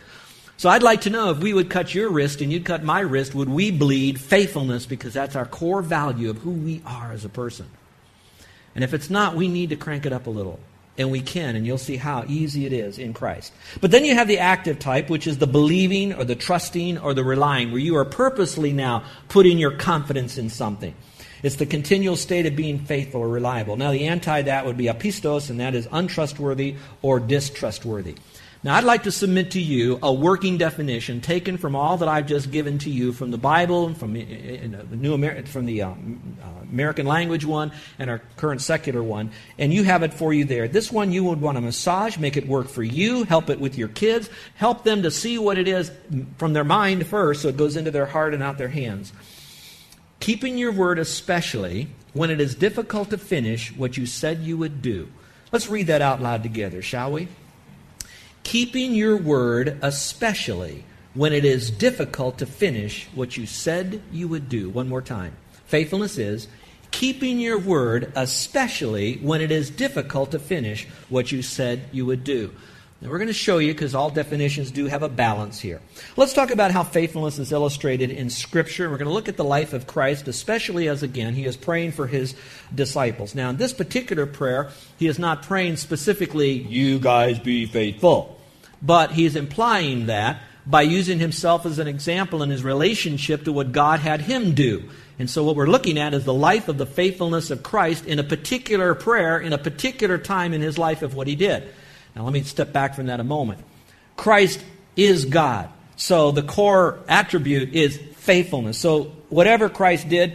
So 0.55 0.69
I'd 0.69 0.83
like 0.83 1.01
to 1.01 1.09
know 1.09 1.31
if 1.31 1.39
we 1.39 1.53
would 1.53 1.69
cut 1.69 1.93
your 1.93 2.09
wrist 2.09 2.39
and 2.39 2.51
you'd 2.53 2.63
cut 2.63 2.81
my 2.81 3.01
wrist, 3.01 3.35
would 3.35 3.49
we 3.49 3.71
bleed 3.71 4.17
faithfulness 4.21 4.85
because 4.85 5.13
that's 5.13 5.35
our 5.35 5.45
core 5.45 5.81
value 5.81 6.29
of 6.29 6.37
who 6.37 6.51
we 6.51 6.81
are 6.85 7.11
as 7.11 7.25
a 7.25 7.29
person? 7.29 7.67
And 8.73 8.83
if 8.83 8.93
it's 8.93 9.09
not, 9.09 9.35
we 9.35 9.49
need 9.49 9.71
to 9.71 9.75
crank 9.75 10.05
it 10.05 10.13
up 10.13 10.27
a 10.27 10.29
little. 10.29 10.61
And 10.97 11.11
we 11.11 11.21
can, 11.21 11.57
and 11.57 11.65
you'll 11.65 11.77
see 11.77 11.97
how 11.97 12.23
easy 12.27 12.65
it 12.65 12.71
is 12.71 12.97
in 12.97 13.13
Christ. 13.13 13.51
But 13.81 13.91
then 13.91 14.05
you 14.05 14.13
have 14.15 14.29
the 14.29 14.39
active 14.39 14.79
type, 14.79 15.09
which 15.09 15.27
is 15.27 15.37
the 15.39 15.47
believing 15.47 16.13
or 16.13 16.23
the 16.23 16.35
trusting 16.35 16.97
or 16.97 17.13
the 17.13 17.23
relying, 17.23 17.71
where 17.71 17.81
you 17.81 17.97
are 17.97 18.05
purposely 18.05 18.71
now 18.71 19.03
putting 19.27 19.57
your 19.57 19.71
confidence 19.71 20.37
in 20.37 20.49
something. 20.49 20.95
It's 21.43 21.57
the 21.57 21.65
continual 21.65 22.15
state 22.15 22.45
of 22.45 22.55
being 22.55 22.79
faithful 22.79 23.21
or 23.21 23.27
reliable. 23.27 23.75
Now, 23.75 23.91
the 23.91 24.07
anti 24.07 24.43
that 24.43 24.65
would 24.65 24.77
be 24.77 24.85
apistos, 24.85 25.49
and 25.49 25.59
that 25.59 25.75
is 25.75 25.87
untrustworthy 25.91 26.75
or 27.01 27.19
distrustworthy. 27.19 28.15
Now, 28.65 28.73
I'd 28.73 28.83
like 28.83 29.03
to 29.03 29.11
submit 29.11 29.51
to 29.51 29.61
you 29.61 29.99
a 30.01 30.11
working 30.11 30.57
definition 30.57 31.21
taken 31.21 31.59
from 31.59 31.75
all 31.75 31.97
that 31.97 32.07
I've 32.07 32.25
just 32.25 32.49
given 32.49 32.79
to 32.79 32.89
you 32.89 33.13
from 33.13 33.29
the 33.29 33.37
Bible, 33.37 33.85
and 33.85 33.95
from 33.95 34.15
uh, 34.15 34.19
uh, 34.19 34.81
the 34.89 34.95
New 34.95 35.13
Amer- 35.13 35.45
from 35.45 35.67
the 35.67 35.83
um, 35.83 36.35
uh, 36.43 36.63
American 36.63 37.05
language 37.05 37.45
one, 37.45 37.71
and 37.99 38.09
our 38.09 38.23
current 38.37 38.61
secular 38.61 39.03
one, 39.03 39.29
and 39.59 39.71
you 39.71 39.83
have 39.83 40.01
it 40.01 40.15
for 40.15 40.33
you 40.33 40.45
there. 40.45 40.67
This 40.67 40.91
one 40.91 41.11
you 41.11 41.23
would 41.25 41.41
want 41.41 41.57
to 41.57 41.61
massage, 41.61 42.17
make 42.17 42.37
it 42.37 42.47
work 42.47 42.67
for 42.67 42.81
you, 42.81 43.23
help 43.25 43.51
it 43.51 43.59
with 43.59 43.77
your 43.77 43.87
kids, 43.87 44.31
help 44.55 44.83
them 44.83 45.03
to 45.03 45.11
see 45.11 45.37
what 45.37 45.59
it 45.59 45.67
is 45.67 45.91
from 46.39 46.53
their 46.53 46.63
mind 46.63 47.05
first, 47.05 47.43
so 47.43 47.49
it 47.49 47.57
goes 47.57 47.75
into 47.75 47.91
their 47.91 48.07
heart 48.07 48.33
and 48.33 48.41
out 48.41 48.57
their 48.57 48.69
hands. 48.69 49.13
Keeping 50.19 50.57
your 50.57 50.71
word, 50.71 50.97
especially 50.97 51.89
when 52.13 52.31
it 52.31 52.41
is 52.41 52.55
difficult 52.55 53.11
to 53.11 53.19
finish 53.19 53.71
what 53.77 53.95
you 53.95 54.07
said 54.07 54.39
you 54.39 54.57
would 54.57 54.81
do. 54.81 55.07
Let's 55.51 55.69
read 55.69 55.85
that 55.85 56.01
out 56.01 56.19
loud 56.19 56.41
together, 56.41 56.81
shall 56.81 57.11
we? 57.11 57.27
Keeping 58.45 58.93
your 58.93 59.17
word, 59.17 59.77
especially 59.81 60.85
when 61.15 61.33
it 61.33 61.43
is 61.43 61.71
difficult 61.71 62.37
to 62.37 62.45
finish 62.45 63.07
what 63.15 63.35
you 63.35 63.45
said 63.45 64.01
you 64.11 64.27
would 64.29 64.47
do. 64.47 64.69
One 64.69 64.87
more 64.87 65.01
time. 65.01 65.35
Faithfulness 65.65 66.17
is 66.17 66.47
keeping 66.91 67.39
your 67.39 67.57
word, 67.57 68.13
especially 68.15 69.15
when 69.15 69.41
it 69.41 69.51
is 69.51 69.69
difficult 69.69 70.31
to 70.31 70.39
finish 70.39 70.87
what 71.09 71.31
you 71.31 71.41
said 71.41 71.81
you 71.91 72.05
would 72.05 72.23
do. 72.23 72.53
Now, 73.01 73.09
we're 73.09 73.17
going 73.17 73.27
to 73.27 73.33
show 73.33 73.57
you 73.57 73.73
because 73.73 73.93
all 73.93 74.09
definitions 74.09 74.71
do 74.71 74.85
have 74.85 75.03
a 75.03 75.09
balance 75.09 75.59
here. 75.59 75.81
Let's 76.15 76.31
talk 76.31 76.49
about 76.49 76.71
how 76.71 76.83
faithfulness 76.83 77.39
is 77.39 77.51
illustrated 77.51 78.09
in 78.09 78.29
Scripture. 78.29 78.89
We're 78.89 78.97
going 78.97 79.09
to 79.09 79.13
look 79.13 79.27
at 79.27 79.35
the 79.35 79.43
life 79.43 79.73
of 79.73 79.85
Christ, 79.85 80.29
especially 80.29 80.87
as, 80.87 81.03
again, 81.03 81.33
he 81.33 81.43
is 81.43 81.57
praying 81.57 81.91
for 81.91 82.07
his 82.07 82.35
disciples. 82.73 83.35
Now, 83.35 83.49
in 83.49 83.57
this 83.57 83.73
particular 83.73 84.25
prayer, 84.25 84.69
he 84.97 85.07
is 85.07 85.19
not 85.19 85.43
praying 85.43 85.75
specifically, 85.75 86.51
you 86.53 86.97
guys 86.97 87.37
be 87.37 87.65
faithful. 87.65 88.39
But 88.81 89.11
he's 89.11 89.35
implying 89.35 90.05
that 90.05 90.41
by 90.65 90.83
using 90.83 91.19
himself 91.19 91.65
as 91.65 91.79
an 91.79 91.87
example 91.87 92.43
in 92.43 92.49
his 92.49 92.63
relationship 92.63 93.43
to 93.43 93.51
what 93.51 93.73
God 93.73 93.99
had 93.99 94.21
him 94.21 94.53
do. 94.53 94.89
And 95.19 95.29
so, 95.29 95.43
what 95.43 95.57
we're 95.57 95.67
looking 95.67 95.97
at 95.97 96.13
is 96.13 96.23
the 96.23 96.33
life 96.33 96.69
of 96.69 96.77
the 96.77 96.85
faithfulness 96.85 97.51
of 97.51 97.61
Christ 97.61 98.05
in 98.05 98.19
a 98.19 98.23
particular 98.23 98.95
prayer, 98.95 99.37
in 99.37 99.51
a 99.51 99.57
particular 99.57 100.17
time 100.17 100.53
in 100.53 100.61
his 100.61 100.77
life 100.77 101.01
of 101.01 101.13
what 101.13 101.27
he 101.27 101.35
did. 101.35 101.73
Now, 102.15 102.23
let 102.23 102.33
me 102.33 102.43
step 102.43 102.71
back 102.71 102.95
from 102.95 103.07
that 103.07 103.19
a 103.19 103.23
moment. 103.23 103.59
Christ 104.15 104.63
is 104.95 105.25
God. 105.25 105.69
So, 105.97 106.31
the 106.31 106.43
core 106.43 106.99
attribute 107.07 107.73
is 107.73 107.97
faithfulness. 108.15 108.77
So, 108.77 109.11
whatever 109.29 109.69
Christ 109.69 110.09
did, 110.09 110.33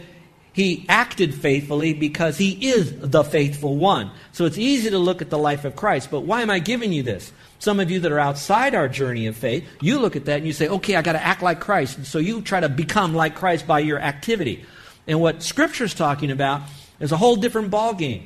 he 0.53 0.85
acted 0.89 1.33
faithfully 1.33 1.93
because 1.93 2.37
he 2.37 2.69
is 2.69 2.93
the 2.99 3.23
faithful 3.23 3.77
one. 3.77 4.11
So, 4.31 4.45
it's 4.45 4.57
easy 4.57 4.89
to 4.89 4.97
look 4.99 5.21
at 5.21 5.29
the 5.29 5.37
life 5.37 5.65
of 5.65 5.75
Christ. 5.75 6.09
But 6.11 6.21
why 6.21 6.41
am 6.41 6.49
I 6.49 6.59
giving 6.59 6.93
you 6.93 7.03
this? 7.03 7.31
Some 7.59 7.79
of 7.79 7.91
you 7.91 7.99
that 7.99 8.11
are 8.11 8.19
outside 8.19 8.73
our 8.73 8.87
journey 8.87 9.27
of 9.27 9.35
faith, 9.35 9.67
you 9.81 9.99
look 9.99 10.15
at 10.15 10.25
that 10.25 10.37
and 10.37 10.47
you 10.47 10.53
say, 10.53 10.67
okay, 10.67 10.95
I 10.95 11.03
got 11.03 11.13
to 11.13 11.23
act 11.23 11.43
like 11.43 11.59
Christ. 11.59 11.97
And 11.97 12.07
so 12.07 12.17
you 12.17 12.41
try 12.41 12.59
to 12.59 12.69
become 12.69 13.13
like 13.13 13.35
Christ 13.35 13.67
by 13.67 13.79
your 13.79 13.99
activity. 13.99 14.65
And 15.07 15.21
what 15.21 15.43
Scripture's 15.43 15.93
talking 15.93 16.31
about 16.31 16.61
is 16.99 17.11
a 17.11 17.17
whole 17.17 17.35
different 17.35 17.69
ballgame. 17.69 18.23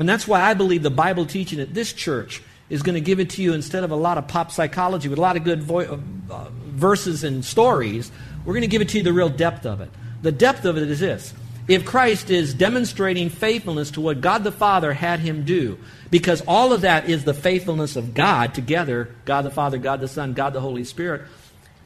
And 0.00 0.08
that's 0.08 0.26
why 0.26 0.42
I 0.42 0.54
believe 0.54 0.82
the 0.82 0.90
Bible 0.90 1.26
teaching 1.26 1.60
at 1.60 1.74
this 1.74 1.92
church 1.92 2.42
is 2.68 2.82
going 2.82 2.94
to 2.94 3.00
give 3.00 3.20
it 3.20 3.30
to 3.30 3.42
you 3.42 3.52
instead 3.52 3.84
of 3.84 3.90
a 3.90 3.96
lot 3.96 4.18
of 4.18 4.28
pop 4.28 4.50
psychology 4.50 5.08
with 5.08 5.18
a 5.18 5.22
lot 5.22 5.36
of 5.36 5.44
good 5.44 5.62
vo- 5.62 6.00
uh, 6.30 6.48
verses 6.66 7.24
and 7.24 7.44
stories. 7.44 8.10
We're 8.44 8.54
going 8.54 8.62
to 8.62 8.68
give 8.68 8.82
it 8.82 8.88
to 8.90 8.98
you 8.98 9.04
the 9.04 9.12
real 9.12 9.28
depth 9.28 9.66
of 9.66 9.80
it. 9.80 9.90
The 10.22 10.32
depth 10.32 10.64
of 10.64 10.76
it 10.76 10.90
is 10.90 11.00
this 11.00 11.34
if 11.68 11.84
Christ 11.84 12.30
is 12.30 12.54
demonstrating 12.54 13.28
faithfulness 13.28 13.90
to 13.92 14.00
what 14.00 14.20
God 14.20 14.44
the 14.44 14.52
Father 14.52 14.92
had 14.92 15.20
him 15.20 15.44
do, 15.44 15.78
because 16.10 16.42
all 16.46 16.72
of 16.72 16.82
that 16.82 17.08
is 17.08 17.24
the 17.24 17.34
faithfulness 17.34 17.96
of 17.96 18.14
God 18.14 18.54
together 18.54 19.10
God 19.24 19.42
the 19.42 19.50
Father, 19.50 19.78
God 19.78 20.00
the 20.00 20.08
Son, 20.08 20.32
God 20.32 20.52
the 20.52 20.60
Holy 20.60 20.84
Spirit. 20.84 21.22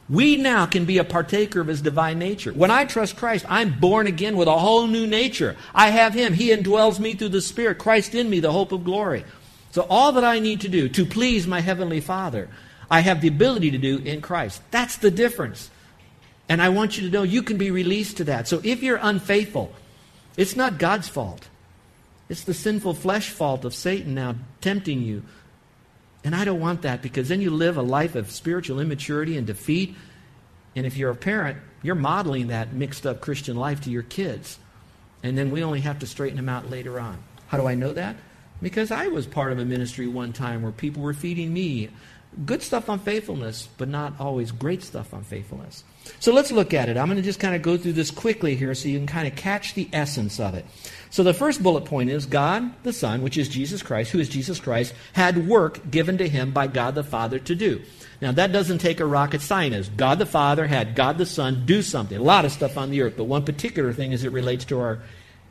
We 0.09 0.35
now 0.35 0.65
can 0.65 0.83
be 0.83 0.97
a 0.97 1.05
partaker 1.05 1.61
of 1.61 1.67
his 1.67 1.81
divine 1.81 2.19
nature. 2.19 2.51
When 2.51 2.69
I 2.69 2.83
trust 2.83 3.15
Christ, 3.15 3.45
I'm 3.47 3.79
born 3.79 4.07
again 4.07 4.35
with 4.35 4.49
a 4.49 4.57
whole 4.57 4.85
new 4.87 5.07
nature. 5.07 5.55
I 5.73 5.89
have 5.89 6.13
him. 6.13 6.33
He 6.33 6.49
indwells 6.49 6.99
me 6.99 7.13
through 7.13 7.29
the 7.29 7.41
Spirit. 7.41 7.77
Christ 7.77 8.13
in 8.13 8.29
me, 8.29 8.41
the 8.41 8.51
hope 8.51 8.73
of 8.73 8.83
glory. 8.83 9.23
So 9.71 9.85
all 9.89 10.11
that 10.13 10.23
I 10.23 10.39
need 10.39 10.61
to 10.61 10.69
do 10.69 10.89
to 10.89 11.05
please 11.05 11.47
my 11.47 11.61
heavenly 11.61 12.01
Father, 12.01 12.49
I 12.89 12.99
have 12.99 13.21
the 13.21 13.29
ability 13.29 13.71
to 13.71 13.77
do 13.77 13.97
in 13.99 14.21
Christ. 14.21 14.61
That's 14.69 14.97
the 14.97 15.11
difference. 15.11 15.69
And 16.49 16.61
I 16.61 16.69
want 16.69 16.97
you 16.97 17.07
to 17.07 17.13
know 17.13 17.23
you 17.23 17.41
can 17.41 17.57
be 17.57 17.71
released 17.71 18.17
to 18.17 18.25
that. 18.25 18.47
So 18.47 18.59
if 18.63 18.83
you're 18.83 18.99
unfaithful, 19.01 19.73
it's 20.35 20.55
not 20.57 20.77
God's 20.77 21.07
fault. 21.07 21.47
It's 22.27 22.43
the 22.43 22.53
sinful 22.53 22.95
flesh 22.95 23.29
fault 23.29 23.63
of 23.63 23.73
Satan 23.73 24.13
now 24.13 24.35
tempting 24.59 25.01
you. 25.01 25.23
And 26.23 26.35
I 26.35 26.45
don't 26.45 26.59
want 26.59 26.81
that 26.81 27.01
because 27.01 27.29
then 27.29 27.41
you 27.41 27.49
live 27.49 27.77
a 27.77 27.81
life 27.81 28.15
of 28.15 28.29
spiritual 28.29 28.79
immaturity 28.79 29.37
and 29.37 29.47
defeat. 29.47 29.95
And 30.75 30.85
if 30.85 30.97
you're 30.97 31.11
a 31.11 31.15
parent, 31.15 31.57
you're 31.81 31.95
modeling 31.95 32.47
that 32.47 32.73
mixed 32.73 33.07
up 33.07 33.21
Christian 33.21 33.55
life 33.55 33.81
to 33.81 33.89
your 33.89 34.03
kids. 34.03 34.59
And 35.23 35.37
then 35.37 35.51
we 35.51 35.63
only 35.63 35.81
have 35.81 35.99
to 35.99 36.07
straighten 36.07 36.37
them 36.37 36.49
out 36.49 36.69
later 36.69 36.99
on. 36.99 37.23
How 37.47 37.57
do 37.57 37.67
I 37.67 37.75
know 37.75 37.93
that? 37.93 38.15
Because 38.61 38.91
I 38.91 39.07
was 39.07 39.25
part 39.25 39.51
of 39.51 39.59
a 39.59 39.65
ministry 39.65 40.07
one 40.07 40.33
time 40.33 40.61
where 40.61 40.71
people 40.71 41.01
were 41.01 41.13
feeding 41.13 41.53
me 41.53 41.89
good 42.45 42.61
stuff 42.61 42.89
on 42.89 42.99
faithfulness, 42.99 43.67
but 43.77 43.89
not 43.89 44.13
always 44.19 44.51
great 44.51 44.81
stuff 44.83 45.13
on 45.13 45.23
faithfulness. 45.23 45.83
So 46.19 46.33
let's 46.33 46.51
look 46.51 46.73
at 46.73 46.89
it. 46.89 46.97
I'm 46.97 47.07
going 47.07 47.17
to 47.17 47.23
just 47.23 47.39
kind 47.39 47.55
of 47.55 47.61
go 47.61 47.77
through 47.77 47.93
this 47.93 48.09
quickly 48.09 48.55
here 48.55 48.73
so 48.73 48.87
you 48.87 48.97
can 48.97 49.07
kind 49.07 49.27
of 49.27 49.35
catch 49.35 49.73
the 49.73 49.89
essence 49.91 50.39
of 50.39 50.55
it. 50.55 50.65
So 51.09 51.23
the 51.23 51.33
first 51.33 51.61
bullet 51.61 51.85
point 51.85 52.09
is 52.09 52.25
God 52.25 52.71
the 52.83 52.93
Son, 52.93 53.21
which 53.21 53.37
is 53.37 53.49
Jesus 53.49 53.83
Christ, 53.83 54.11
who 54.11 54.19
is 54.19 54.29
Jesus 54.29 54.59
Christ, 54.59 54.93
had 55.13 55.47
work 55.47 55.91
given 55.91 56.17
to 56.19 56.29
him 56.29 56.51
by 56.51 56.67
God 56.67 56.95
the 56.95 57.03
Father 57.03 57.37
to 57.39 57.55
do. 57.55 57.81
Now 58.21 58.31
that 58.31 58.51
doesn't 58.51 58.79
take 58.79 58.99
a 58.99 59.05
rocket 59.05 59.41
scientist. 59.41 59.97
God 59.97 60.19
the 60.19 60.25
Father 60.25 60.67
had 60.67 60.95
God 60.95 61.17
the 61.17 61.25
Son 61.25 61.65
do 61.65 61.81
something. 61.81 62.17
A 62.17 62.23
lot 62.23 62.45
of 62.45 62.51
stuff 62.51 62.77
on 62.77 62.91
the 62.91 63.01
earth, 63.01 63.15
but 63.17 63.25
one 63.25 63.43
particular 63.43 63.93
thing 63.93 64.13
as 64.13 64.23
it 64.23 64.31
relates 64.31 64.65
to 64.65 64.79
our 64.79 64.99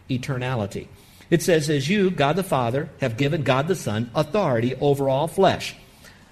eternality. 0.08 0.88
It 1.30 1.42
says, 1.42 1.70
As 1.70 1.88
you, 1.88 2.10
God 2.10 2.36
the 2.36 2.42
Father, 2.42 2.90
have 3.00 3.16
given 3.16 3.42
God 3.42 3.68
the 3.68 3.76
Son 3.76 4.10
authority 4.14 4.74
over 4.76 5.08
all 5.08 5.28
flesh 5.28 5.76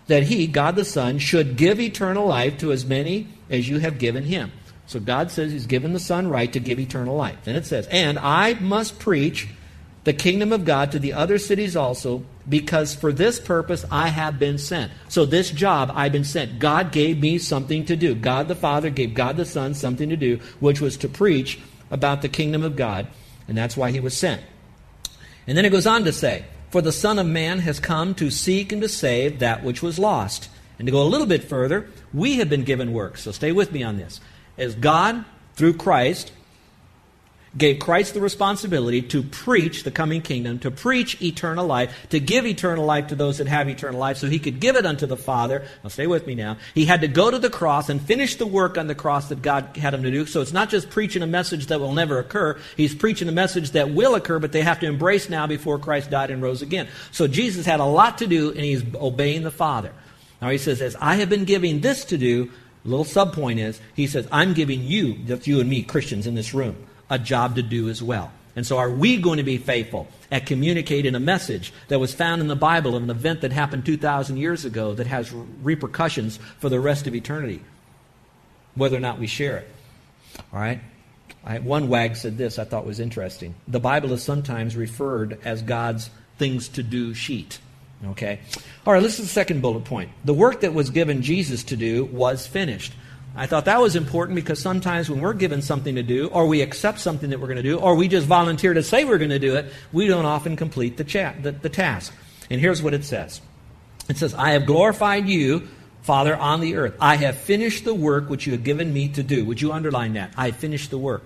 that 0.09 0.25
he, 0.25 0.47
God 0.47 0.75
the 0.75 0.85
Son, 0.85 1.19
should 1.19 1.57
give 1.57 1.79
eternal 1.79 2.27
life 2.27 2.59
to 2.59 2.73
as 2.73 2.85
many 2.85 3.29
as 3.49 3.69
you 3.69 3.79
have 3.79 3.99
given 3.99 4.25
him. 4.25 4.51
So 4.87 4.99
God 4.99 5.31
says 5.31 5.53
he's 5.53 5.67
given 5.67 5.93
the 5.93 6.01
Son 6.01 6.29
right 6.29 6.51
to 6.53 6.61
give 6.61 6.81
eternal 6.81 7.15
life. 7.15 7.37
Then 7.45 7.57
it 7.57 7.67
says, 7.67 7.87
And 7.89 8.19
I 8.19 8.55
must 8.55 8.99
preach 8.99 9.49
the 10.05 10.15
kingdom 10.15 10.51
of 10.51 10.65
God 10.65 10.93
to 10.93 10.99
the 10.99 11.13
other 11.13 11.37
cities 11.37 11.77
also, 11.77 12.25
because 12.49 12.95
for 12.95 13.13
this 13.13 13.39
purpose 13.39 13.85
I 13.91 14.09
have 14.09 14.39
been 14.39 14.57
sent. 14.57 14.91
So 15.09 15.27
this 15.27 15.51
job 15.51 15.93
I've 15.95 16.13
been 16.13 16.25
sent. 16.25 16.59
God 16.59 16.91
gave 16.91 17.21
me 17.21 17.37
something 17.37 17.85
to 17.85 17.97
do. 17.97 18.15
God 18.15 18.49
the 18.49 18.55
Father 18.55 18.89
gave 18.89 19.13
God 19.13 19.37
the 19.37 19.45
Son 19.45 19.75
something 19.75 20.09
to 20.09 20.17
do, 20.17 20.41
which 20.59 20.81
was 20.81 20.97
to 20.99 21.09
preach 21.09 21.61
about 21.91 22.23
the 22.23 22.29
kingdom 22.31 22.63
of 22.63 22.75
God. 22.77 23.09
And 23.47 23.59
that's 23.59 23.77
why 23.77 23.91
he 23.91 24.01
was 24.01 24.17
sent. 24.17 24.41
And 25.49 25.57
then 25.57 25.65
it 25.65 25.71
goes 25.71 25.87
on 25.87 26.05
to 26.05 26.13
say, 26.13 26.45
for 26.71 26.83
the 26.83 26.93
Son 26.93 27.19
of 27.19 27.27
Man 27.27 27.61
has 27.61 27.81
come 27.81 28.15
to 28.17 28.31
seek 28.31 28.71
and 28.71 28.83
to 28.83 28.89
save 28.89 29.39
that 29.39 29.65
which 29.65 29.83
was 29.83 29.99
lost. 29.99 30.51
And 30.79 30.87
to 30.87 30.93
go 30.93 31.03
a 31.03 31.09
little 31.09 31.27
bit 31.27 31.43
further, 31.43 31.89
we 32.13 32.37
have 32.37 32.51
been 32.51 32.65
given 32.65 32.93
work. 32.93 33.17
So 33.17 33.33
stay 33.33 33.51
with 33.51 33.73
me 33.73 33.83
on 33.83 33.97
this. 33.97 34.21
As 34.59 34.75
God, 34.75 35.25
through 35.55 35.75
Christ, 35.75 36.33
gave 37.59 37.81
Christ 37.81 38.15
the 38.15 38.21
responsibility 38.21 39.03
to 39.03 39.23
preach 39.23 39.83
the 39.83 39.91
coming 39.91 40.23
kingdom, 40.23 40.59
to 40.61 40.71
preach 40.71 41.21
eternal 41.21 41.67
life, 41.67 41.95
to 42.11 42.21
give 42.21 42.47
eternal 42.47 42.85
life 42.85 43.09
to 43.09 43.17
those 43.17 43.39
that 43.39 43.49
have 43.49 43.69
eternal 43.69 43.99
life, 43.99 44.17
so 44.17 44.29
he 44.29 44.39
could 44.39 44.61
give 44.61 44.77
it 44.77 44.87
unto 44.87 45.07
the 45.07 45.17
Father. 45.17 45.67
Now, 45.83 45.89
stay 45.89 46.07
with 46.07 46.27
me 46.27 46.35
now. 46.35 46.57
He 46.75 46.85
had 46.85 47.01
to 47.01 47.09
go 47.09 47.31
to 47.31 47.39
the 47.39 47.51
cross 47.51 47.89
and 47.89 48.01
finish 48.01 48.37
the 48.37 48.47
work 48.47 48.79
on 48.79 48.87
the 48.87 48.95
cross 48.95 49.29
that 49.29 49.43
God 49.43 49.77
had 49.77 49.93
him 49.93 50.05
to 50.05 50.11
do. 50.11 50.25
So 50.25 50.41
it's 50.41 50.53
not 50.53 50.71
just 50.71 50.89
preaching 50.89 51.23
a 51.23 51.27
message 51.27 51.67
that 51.67 51.81
will 51.81 51.93
never 51.93 52.19
occur. 52.19 52.59
He's 52.77 52.95
preaching 52.95 53.29
a 53.29 53.33
message 53.33 53.73
that 53.73 53.91
will 53.91 54.15
occur, 54.15 54.39
but 54.39 54.53
they 54.53 54.63
have 54.63 54.81
to 54.81 54.87
embrace 54.87 55.29
now 55.29 55.47
before 55.47 55.79
Christ 55.79 56.11
died 56.11 56.31
and 56.31 56.41
rose 56.41 56.63
again. 56.63 56.89
So 57.11 57.27
Jesus 57.27 57.67
had 57.67 57.81
a 57.81 57.85
lot 57.85 58.19
to 58.19 58.27
do, 58.27 58.51
and 58.51 58.61
he's 58.61 58.85
obeying 58.95 59.43
the 59.43 59.51
Father. 59.51 59.93
Now 60.41 60.51
he 60.51 60.59
says, 60.59 60.81
as 60.81 60.97
I 60.97 61.17
have 61.17 61.29
been 61.29 61.45
giving 61.45 61.81
this 61.81 62.05
to 62.07 62.19
do, 62.19 62.51
little 62.85 63.05
subpoint 63.05 63.59
is, 63.59 63.81
he 63.95 64.07
says, 64.07 64.29
I'm 64.31 64.55
giving 64.55 64.83
you, 64.83 65.19
that's 65.25 65.47
you 65.47 65.61
and 65.61 65.69
me, 65.69 65.83
Christians 65.83 66.27
in 66.27 66.35
this 66.35 66.55
room, 66.55 66.77
a 67.11 67.19
job 67.19 67.57
to 67.57 67.63
do 67.63 67.89
as 67.89 68.03
well. 68.03 68.31
And 68.57 68.67
so, 68.67 68.79
are 68.79 68.91
we 68.91 69.19
going 69.19 69.37
to 69.37 69.45
be 69.45 69.57
faithful 69.57 70.09
at 70.33 70.47
communicating 70.47 71.15
a 71.15 71.21
message 71.21 71.73
that 71.89 72.01
was 72.01 72.13
found 72.13 72.41
in 72.41 72.49
the 72.49 72.57
Bible 72.57 72.97
of 72.97 73.03
an 73.03 73.11
event 73.11 73.43
that 73.43 73.53
happened 73.53 73.87
2,000 73.87 74.37
years 74.37 74.65
ago 74.65 74.95
that 74.95 75.07
has 75.07 75.33
repercussions 75.63 76.39
for 76.59 76.69
the 76.69 76.81
rest 76.81 77.07
of 77.07 77.15
eternity? 77.15 77.63
Whether 78.75 78.97
or 78.97 79.01
not 79.01 79.19
we 79.19 79.27
share 79.27 79.59
it. 79.59 79.69
All 80.53 80.59
right? 80.59 80.81
I, 81.45 81.61
one 81.61 81.89
wag 81.89 82.17
said 82.17 82.37
this 82.37 82.59
I 82.59 82.65
thought 82.65 82.85
was 82.85 83.01
interesting. 83.01 83.55
The 83.69 83.81
Bible 83.81 84.13
is 84.13 84.23
sometimes 84.23 84.77
referred 84.77 85.39
as 85.45 85.63
God's 85.63 86.11
things 86.37 86.69
to 86.71 86.83
do 86.83 87.15
sheet. 87.15 87.59
Okay? 88.07 88.41
All 88.87 88.93
right, 88.93 89.03
this 89.03 89.19
is 89.19 89.27
the 89.27 89.33
second 89.33 89.63
bullet 89.63 89.85
point. 89.85 90.11
The 90.25 90.35
work 90.35 90.61
that 90.61 90.75
was 90.75 90.91
given 90.91 91.23
Jesus 91.23 91.65
to 91.65 91.77
do 91.77 92.05
was 92.07 92.47
finished. 92.47 92.93
I 93.37 93.47
thought 93.47 93.67
that 93.67 93.81
was 93.81 93.95
important 93.95 94.35
because 94.35 94.59
sometimes 94.61 95.09
when 95.09 95.21
we're 95.21 95.33
given 95.33 95.63
something 95.63 95.95
to 95.95 96.03
do, 96.03 96.29
or 96.29 96.47
we 96.47 96.61
accept 96.61 96.99
something 96.99 97.31
that 97.31 97.39
we're 97.39 97.47
going 97.47 97.59
to 97.59 97.63
do, 97.63 97.79
or 97.79 97.95
we 97.95 98.09
just 98.09 98.27
volunteer 98.27 98.75
to 98.75 98.83
say 98.83 99.05
we're 99.05 99.19
going 99.19 99.31
to 99.31 99.39
do 99.39 99.55
it, 99.55 99.73
we 99.93 100.09
don't 100.09 100.25
often 100.25 100.57
complete 100.57 100.97
the, 100.97 101.05
chat, 101.05 101.43
the, 101.43 101.53
the 101.53 101.69
task. 101.69 102.13
And 102.51 102.61
here's 102.61 102.83
what 102.83 102.95
it 102.95 103.05
says 103.05 103.41
It 104.09 104.17
says, 104.17 104.35
I 104.35 104.51
have 104.51 104.67
glorified 104.67 105.29
you, 105.29 105.69
Father, 106.03 106.37
on 106.37 106.61
the 106.61 106.77
earth. 106.77 106.97
I 107.01 107.17
have 107.17 107.37
finished 107.37 107.85
the 107.85 107.95
work 107.95 108.29
which 108.29 108.47
you 108.47 108.53
have 108.53 108.65
given 108.65 108.93
me 108.93 109.09
to 109.11 109.23
do. 109.23 109.45
Would 109.45 109.61
you 109.61 109.73
underline 109.73 110.15
that? 110.15 110.33
I 110.37 110.51
finished 110.51 110.91
the 110.91 110.99
work. 110.99 111.25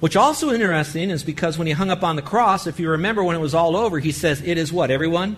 Which 0.00 0.16
also 0.16 0.52
interesting 0.52 1.10
is 1.10 1.24
because 1.24 1.56
when 1.56 1.66
he 1.66 1.72
hung 1.72 1.90
up 1.90 2.02
on 2.02 2.16
the 2.16 2.22
cross, 2.22 2.66
if 2.66 2.78
you 2.78 2.90
remember 2.90 3.24
when 3.24 3.36
it 3.36 3.40
was 3.40 3.54
all 3.54 3.76
over, 3.76 3.98
he 3.98 4.12
says, 4.12 4.42
It 4.42 4.58
is 4.58 4.72
what, 4.72 4.90
everyone? 4.90 5.36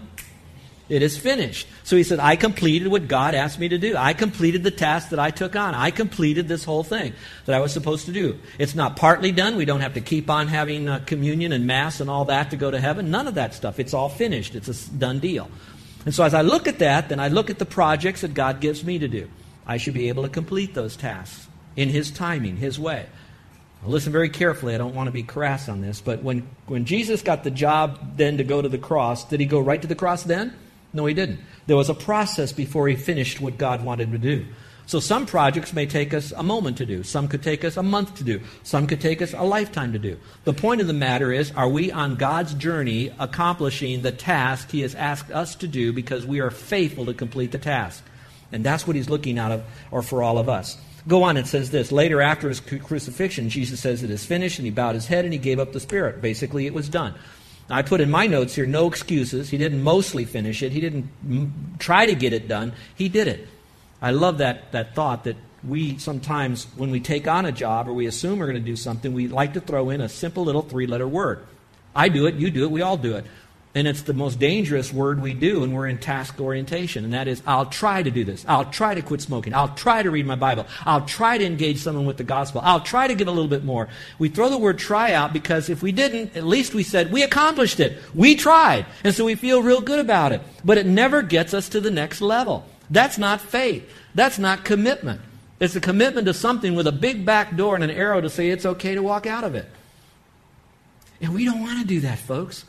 It 0.88 1.02
is 1.02 1.18
finished. 1.18 1.66
So 1.82 1.96
he 1.96 2.04
said, 2.04 2.20
I 2.20 2.36
completed 2.36 2.86
what 2.88 3.08
God 3.08 3.34
asked 3.34 3.58
me 3.58 3.68
to 3.68 3.78
do. 3.78 3.96
I 3.96 4.12
completed 4.12 4.62
the 4.62 4.70
task 4.70 5.08
that 5.08 5.18
I 5.18 5.32
took 5.32 5.56
on. 5.56 5.74
I 5.74 5.90
completed 5.90 6.46
this 6.46 6.62
whole 6.62 6.84
thing 6.84 7.12
that 7.44 7.56
I 7.56 7.60
was 7.60 7.72
supposed 7.72 8.06
to 8.06 8.12
do. 8.12 8.38
It's 8.56 8.76
not 8.76 8.94
partly 8.94 9.32
done. 9.32 9.56
We 9.56 9.64
don't 9.64 9.80
have 9.80 9.94
to 9.94 10.00
keep 10.00 10.30
on 10.30 10.46
having 10.46 10.88
uh, 10.88 11.00
communion 11.04 11.50
and 11.50 11.66
Mass 11.66 12.00
and 12.00 12.08
all 12.08 12.26
that 12.26 12.50
to 12.50 12.56
go 12.56 12.70
to 12.70 12.78
heaven. 12.78 13.10
None 13.10 13.26
of 13.26 13.34
that 13.34 13.52
stuff. 13.52 13.80
It's 13.80 13.94
all 13.94 14.08
finished. 14.08 14.54
It's 14.54 14.68
a 14.68 14.90
done 14.90 15.18
deal. 15.18 15.50
And 16.04 16.14
so 16.14 16.22
as 16.22 16.34
I 16.34 16.42
look 16.42 16.68
at 16.68 16.78
that, 16.78 17.08
then 17.08 17.18
I 17.18 17.28
look 17.28 17.50
at 17.50 17.58
the 17.58 17.66
projects 17.66 18.20
that 18.20 18.32
God 18.32 18.60
gives 18.60 18.84
me 18.84 19.00
to 19.00 19.08
do. 19.08 19.28
I 19.66 19.78
should 19.78 19.94
be 19.94 20.08
able 20.08 20.22
to 20.22 20.28
complete 20.28 20.72
those 20.74 20.96
tasks 20.96 21.48
in 21.74 21.88
His 21.88 22.12
timing, 22.12 22.58
His 22.58 22.78
way. 22.78 23.06
Now 23.82 23.88
listen 23.88 24.12
very 24.12 24.28
carefully. 24.28 24.76
I 24.76 24.78
don't 24.78 24.94
want 24.94 25.08
to 25.08 25.12
be 25.12 25.24
crass 25.24 25.68
on 25.68 25.80
this, 25.80 26.00
but 26.00 26.22
when, 26.22 26.48
when 26.66 26.84
Jesus 26.84 27.22
got 27.22 27.42
the 27.42 27.50
job 27.50 28.16
then 28.16 28.38
to 28.38 28.44
go 28.44 28.62
to 28.62 28.68
the 28.68 28.78
cross, 28.78 29.24
did 29.24 29.40
he 29.40 29.46
go 29.46 29.58
right 29.58 29.82
to 29.82 29.88
the 29.88 29.96
cross 29.96 30.22
then? 30.22 30.56
No, 30.96 31.06
he 31.06 31.14
didn't. 31.14 31.40
There 31.66 31.76
was 31.76 31.90
a 31.90 31.94
process 31.94 32.52
before 32.52 32.88
he 32.88 32.96
finished 32.96 33.40
what 33.40 33.58
God 33.58 33.84
wanted 33.84 34.10
to 34.12 34.18
do. 34.18 34.46
So 34.86 35.00
some 35.00 35.26
projects 35.26 35.72
may 35.72 35.86
take 35.86 36.14
us 36.14 36.32
a 36.32 36.44
moment 36.44 36.78
to 36.78 36.86
do. 36.86 37.02
Some 37.02 37.26
could 37.26 37.42
take 37.42 37.64
us 37.64 37.76
a 37.76 37.82
month 37.82 38.14
to 38.16 38.24
do. 38.24 38.40
Some 38.62 38.86
could 38.86 39.00
take 39.00 39.20
us 39.20 39.34
a 39.34 39.42
lifetime 39.42 39.92
to 39.92 39.98
do. 39.98 40.16
The 40.44 40.52
point 40.52 40.80
of 40.80 40.86
the 40.86 40.92
matter 40.92 41.32
is, 41.32 41.50
are 41.52 41.68
we 41.68 41.90
on 41.90 42.14
God's 42.14 42.54
journey 42.54 43.12
accomplishing 43.18 44.02
the 44.02 44.12
task 44.12 44.70
He 44.70 44.80
has 44.80 44.94
asked 44.94 45.30
us 45.32 45.56
to 45.56 45.68
do 45.68 45.92
because 45.92 46.24
we 46.24 46.40
are 46.40 46.50
faithful 46.50 47.04
to 47.06 47.14
complete 47.14 47.50
the 47.50 47.58
task? 47.58 48.04
And 48.52 48.64
that's 48.64 48.86
what 48.86 48.94
He's 48.94 49.10
looking 49.10 49.40
out 49.40 49.50
of, 49.50 49.64
or 49.90 50.02
for 50.02 50.22
all 50.22 50.38
of 50.38 50.48
us. 50.48 50.78
Go 51.08 51.24
on, 51.24 51.36
it 51.36 51.46
says 51.46 51.70
this. 51.70 51.92
Later, 51.92 52.20
after 52.20 52.48
his 52.48 52.60
crucifixion, 52.60 53.48
Jesus 53.48 53.80
says 53.80 54.02
it 54.02 54.10
is 54.10 54.26
finished, 54.26 54.58
and 54.58 54.66
he 54.66 54.72
bowed 54.72 54.96
his 54.96 55.06
head 55.06 55.24
and 55.24 55.32
he 55.32 55.38
gave 55.38 55.60
up 55.60 55.72
the 55.72 55.78
spirit. 55.78 56.20
Basically, 56.20 56.66
it 56.66 56.74
was 56.74 56.88
done. 56.88 57.14
I 57.68 57.82
put 57.82 58.00
in 58.00 58.10
my 58.10 58.26
notes 58.26 58.54
here 58.54 58.66
no 58.66 58.86
excuses. 58.86 59.50
He 59.50 59.58
didn't 59.58 59.82
mostly 59.82 60.24
finish 60.24 60.62
it, 60.62 60.72
he 60.72 60.80
didn't 60.80 61.08
m- 61.28 61.76
try 61.78 62.06
to 62.06 62.14
get 62.14 62.32
it 62.32 62.48
done. 62.48 62.72
He 62.94 63.08
did 63.08 63.28
it. 63.28 63.48
I 64.00 64.10
love 64.10 64.38
that, 64.38 64.72
that 64.72 64.94
thought 64.94 65.24
that 65.24 65.36
we 65.66 65.98
sometimes, 65.98 66.64
when 66.76 66.90
we 66.90 67.00
take 67.00 67.26
on 67.26 67.46
a 67.46 67.52
job 67.52 67.88
or 67.88 67.92
we 67.92 68.06
assume 68.06 68.38
we're 68.38 68.46
going 68.46 68.62
to 68.62 68.70
do 68.70 68.76
something, 68.76 69.12
we 69.12 69.26
like 69.26 69.54
to 69.54 69.60
throw 69.60 69.90
in 69.90 70.00
a 70.00 70.08
simple 70.08 70.44
little 70.44 70.62
three 70.62 70.86
letter 70.86 71.08
word. 71.08 71.44
I 71.94 72.08
do 72.08 72.26
it, 72.26 72.34
you 72.34 72.50
do 72.50 72.64
it, 72.64 72.70
we 72.70 72.82
all 72.82 72.96
do 72.96 73.16
it. 73.16 73.24
And 73.76 73.86
it's 73.86 74.00
the 74.00 74.14
most 74.14 74.38
dangerous 74.38 74.90
word 74.90 75.20
we 75.20 75.34
do 75.34 75.60
when 75.60 75.72
we're 75.72 75.86
in 75.86 75.98
task 75.98 76.40
orientation, 76.40 77.04
and 77.04 77.12
that 77.12 77.28
is, 77.28 77.42
I'll 77.46 77.66
try 77.66 78.02
to 78.02 78.10
do 78.10 78.24
this. 78.24 78.42
I'll 78.48 78.64
try 78.64 78.94
to 78.94 79.02
quit 79.02 79.20
smoking. 79.20 79.52
I'll 79.52 79.74
try 79.74 80.02
to 80.02 80.10
read 80.10 80.24
my 80.24 80.34
Bible. 80.34 80.66
I'll 80.86 81.04
try 81.04 81.36
to 81.36 81.44
engage 81.44 81.80
someone 81.80 82.06
with 82.06 82.16
the 82.16 82.24
gospel. 82.24 82.62
I'll 82.64 82.80
try 82.80 83.06
to 83.06 83.14
give 83.14 83.28
a 83.28 83.30
little 83.30 83.50
bit 83.50 83.64
more. 83.64 83.88
We 84.18 84.30
throw 84.30 84.48
the 84.48 84.56
word 84.56 84.78
try 84.78 85.12
out 85.12 85.34
because 85.34 85.68
if 85.68 85.82
we 85.82 85.92
didn't, 85.92 86.34
at 86.38 86.44
least 86.44 86.72
we 86.72 86.84
said, 86.84 87.12
we 87.12 87.22
accomplished 87.22 87.78
it. 87.78 87.98
We 88.14 88.34
tried. 88.34 88.86
And 89.04 89.14
so 89.14 89.26
we 89.26 89.34
feel 89.34 89.62
real 89.62 89.82
good 89.82 90.00
about 90.00 90.32
it. 90.32 90.40
But 90.64 90.78
it 90.78 90.86
never 90.86 91.20
gets 91.20 91.52
us 91.52 91.68
to 91.68 91.80
the 91.82 91.90
next 91.90 92.22
level. 92.22 92.64
That's 92.88 93.18
not 93.18 93.42
faith. 93.42 93.86
That's 94.14 94.38
not 94.38 94.64
commitment. 94.64 95.20
It's 95.60 95.76
a 95.76 95.82
commitment 95.82 96.26
to 96.28 96.32
something 96.32 96.74
with 96.74 96.86
a 96.86 96.92
big 96.92 97.26
back 97.26 97.54
door 97.56 97.74
and 97.74 97.84
an 97.84 97.90
arrow 97.90 98.22
to 98.22 98.30
say 98.30 98.48
it's 98.48 98.64
okay 98.64 98.94
to 98.94 99.02
walk 99.02 99.26
out 99.26 99.44
of 99.44 99.54
it. 99.54 99.66
And 101.20 101.34
we 101.34 101.44
don't 101.44 101.60
want 101.60 101.78
to 101.80 101.86
do 101.86 102.00
that, 102.00 102.18
folks. 102.18 102.64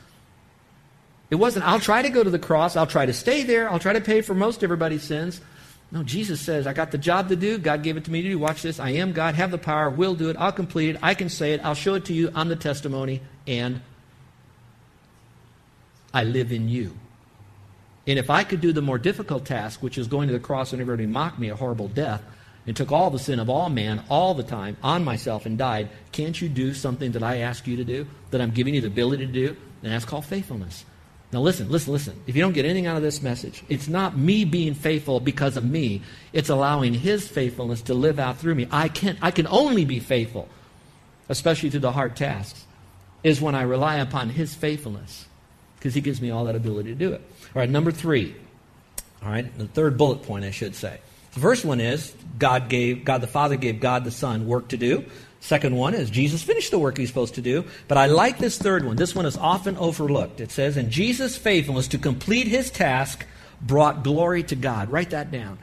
It 1.30 1.36
wasn't, 1.36 1.68
I'll 1.68 1.80
try 1.80 2.02
to 2.02 2.10
go 2.10 2.24
to 2.24 2.30
the 2.30 2.40
cross, 2.40 2.76
I'll 2.76 2.88
try 2.88 3.06
to 3.06 3.14
stay 3.14 3.44
there, 3.44 3.70
I'll 3.70 3.80
try 3.80 3.94
to 3.94 4.02
pay 4.02 4.22
for 4.22 4.34
most 4.34 4.64
everybody's 4.64 5.04
sins. 5.04 5.42
No, 5.92 6.04
Jesus 6.04 6.42
says, 6.42 6.68
I 6.68 6.74
got 6.74 6.92
the 6.92 6.98
job 6.98 7.30
to 7.30 7.38
do. 7.38 7.58
God 7.58 7.82
gave 7.82 7.96
it 7.96 8.04
to 8.06 8.12
me 8.12 8.22
to 8.22 8.28
do. 8.28 8.38
Watch 8.38 8.62
this. 8.62 8.78
I 8.78 8.90
am 8.90 9.14
God, 9.14 9.36
have 9.36 9.52
the 9.52 9.58
power, 9.58 9.90
will 9.90 10.16
do 10.16 10.30
it, 10.30 10.36
I'll 10.38 10.52
complete 10.52 10.90
it, 10.90 11.00
I 11.02 11.14
can 11.14 11.30
say 11.30 11.54
it, 11.54 11.62
I'll 11.64 11.76
show 11.76 11.94
it 11.94 12.06
to 12.06 12.14
you. 12.14 12.32
I'm 12.36 12.50
the 12.50 12.58
testimony, 12.58 13.22
and 13.46 13.82
I 16.14 16.24
live 16.24 16.52
in 16.52 16.68
you. 16.68 16.98
And 18.06 18.18
if 18.18 18.30
I 18.30 18.44
could 18.44 18.62
do 18.62 18.72
the 18.72 18.82
more 18.82 18.98
difficult 18.98 19.46
task, 19.46 19.84
which 19.84 19.98
is 19.98 20.08
going 20.08 20.28
to 20.28 20.34
the 20.34 20.40
cross 20.40 20.72
and 20.72 20.82
everybody 20.82 21.06
mocked 21.06 21.40
me 21.40 21.50
a 21.50 21.56
horrible 21.56 21.88
death, 21.90 22.22
and 22.66 22.76
took 22.76 22.92
all 22.92 23.10
the 23.10 23.20
sin 23.20 23.40
of 23.40 23.50
all 23.50 23.70
man 23.70 24.04
all 24.10 24.34
the 24.34 24.44
time 24.44 24.76
on 24.84 25.06
myself 25.06 25.46
and 25.46 25.58
died, 25.58 25.90
can't 26.12 26.40
you 26.42 26.50
do 26.50 26.74
something 26.74 27.14
that 27.14 27.24
I 27.24 27.38
ask 27.38 27.66
you 27.66 27.78
to 27.78 27.86
do, 27.86 28.06
that 28.32 28.42
I'm 28.42 28.52
giving 28.52 28.76
you 28.76 28.82
the 28.82 28.88
ability 28.88 29.26
to 29.26 29.32
do? 29.32 29.56
And 29.84 29.94
that's 29.94 30.04
called 30.04 30.26
faithfulness. 30.26 30.84
Now, 31.32 31.42
listen, 31.42 31.70
listen, 31.70 31.92
listen. 31.92 32.22
If 32.26 32.36
you 32.36 32.42
don't 32.42 32.54
get 32.54 32.64
anything 32.64 32.88
out 32.88 32.96
of 32.96 33.04
this 33.04 33.22
message, 33.22 33.64
it's 33.68 33.90
not 33.90 34.18
me 34.18 34.46
being 34.46 34.74
faithful 34.74 35.20
because 35.20 35.58
of 35.58 35.66
me. 35.66 36.02
It's 36.32 36.50
allowing 36.50 36.94
His 36.94 37.28
faithfulness 37.28 37.82
to 37.84 37.94
live 37.94 38.18
out 38.18 38.38
through 38.38 38.56
me. 38.56 38.68
I 38.72 38.88
can't, 38.88 39.18
I 39.22 39.32
can 39.32 39.46
only 39.48 39.84
be 39.84 40.00
faithful, 40.00 40.48
especially 41.28 41.70
through 41.70 41.82
the 41.82 41.92
hard 41.92 42.16
tasks, 42.16 42.66
is 43.24 43.42
when 43.42 43.56
I 43.56 43.64
rely 43.64 43.98
upon 43.98 44.30
His 44.30 44.56
faithfulness 44.56 45.26
because 45.78 45.94
He 45.94 46.00
gives 46.00 46.22
me 46.22 46.32
all 46.32 46.46
that 46.46 46.56
ability 46.56 46.90
to 46.90 46.96
do 46.96 47.12
it. 47.12 47.22
All 47.54 47.60
right, 47.60 47.70
number 47.70 47.92
three. 47.92 48.34
All 49.22 49.30
right, 49.30 49.58
the 49.58 49.68
third 49.68 49.98
bullet 49.98 50.24
point, 50.24 50.46
I 50.46 50.52
should 50.52 50.76
say. 50.76 51.00
The 51.34 51.42
first 51.42 51.66
one 51.66 51.82
is 51.82 52.16
God 52.40 52.70
gave, 52.70 53.04
God 53.04 53.20
the 53.20 53.28
Father 53.28 53.58
gave 53.58 53.82
God 53.82 54.06
the 54.06 54.12
Son 54.12 54.48
work 54.48 54.70
to 54.70 54.78
do. 54.78 55.06
Second 55.40 55.76
one 55.76 55.94
is 55.94 56.10
Jesus 56.10 56.44
finished 56.44 56.72
the 56.72 56.80
work 56.80 56.98
he's 56.98 57.10
supposed 57.10 57.36
to 57.36 57.42
do. 57.42 57.66
But 57.88 57.98
I 57.98 58.08
like 58.08 58.38
this 58.38 58.58
third 58.58 58.84
one. 58.84 58.96
This 58.96 59.16
one 59.16 59.26
is 59.26 59.38
often 59.38 59.78
overlooked. 59.78 60.42
It 60.42 60.52
says, 60.52 60.78
And 60.78 60.90
Jesus' 60.90 61.38
faithfulness 61.38 61.88
to 61.90 61.98
complete 61.98 62.48
his 62.48 62.70
task 62.72 63.26
brought 63.62 64.04
glory 64.04 64.44
to 64.44 64.56
God. 64.56 64.92
Write 64.92 65.12
that 65.12 65.32
down. 65.32 65.58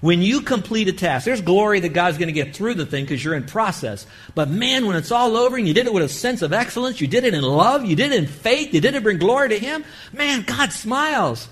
When 0.00 0.22
you 0.22 0.40
complete 0.40 0.88
a 0.88 0.92
task, 0.92 1.26
there's 1.26 1.42
glory 1.42 1.80
that 1.80 1.90
God's 1.90 2.16
going 2.16 2.28
to 2.28 2.32
get 2.32 2.56
through 2.56 2.74
the 2.74 2.86
thing 2.86 3.04
because 3.04 3.22
you're 3.22 3.34
in 3.34 3.44
process. 3.44 4.06
But 4.34 4.48
man, 4.48 4.86
when 4.86 4.96
it's 4.96 5.12
all 5.12 5.36
over 5.36 5.58
and 5.58 5.68
you 5.68 5.74
did 5.74 5.86
it 5.86 5.92
with 5.92 6.02
a 6.02 6.08
sense 6.08 6.40
of 6.40 6.54
excellence, 6.54 7.02
you 7.02 7.06
did 7.06 7.24
it 7.24 7.34
in 7.34 7.42
love, 7.42 7.84
you 7.84 7.96
did 7.96 8.12
it 8.12 8.18
in 8.18 8.26
faith, 8.26 8.72
you 8.72 8.80
did 8.80 8.94
it 8.94 9.02
bring 9.02 9.18
glory 9.18 9.50
to 9.50 9.58
Him, 9.58 9.84
man, 10.12 10.42
God 10.42 10.72
smiles. 10.72 11.48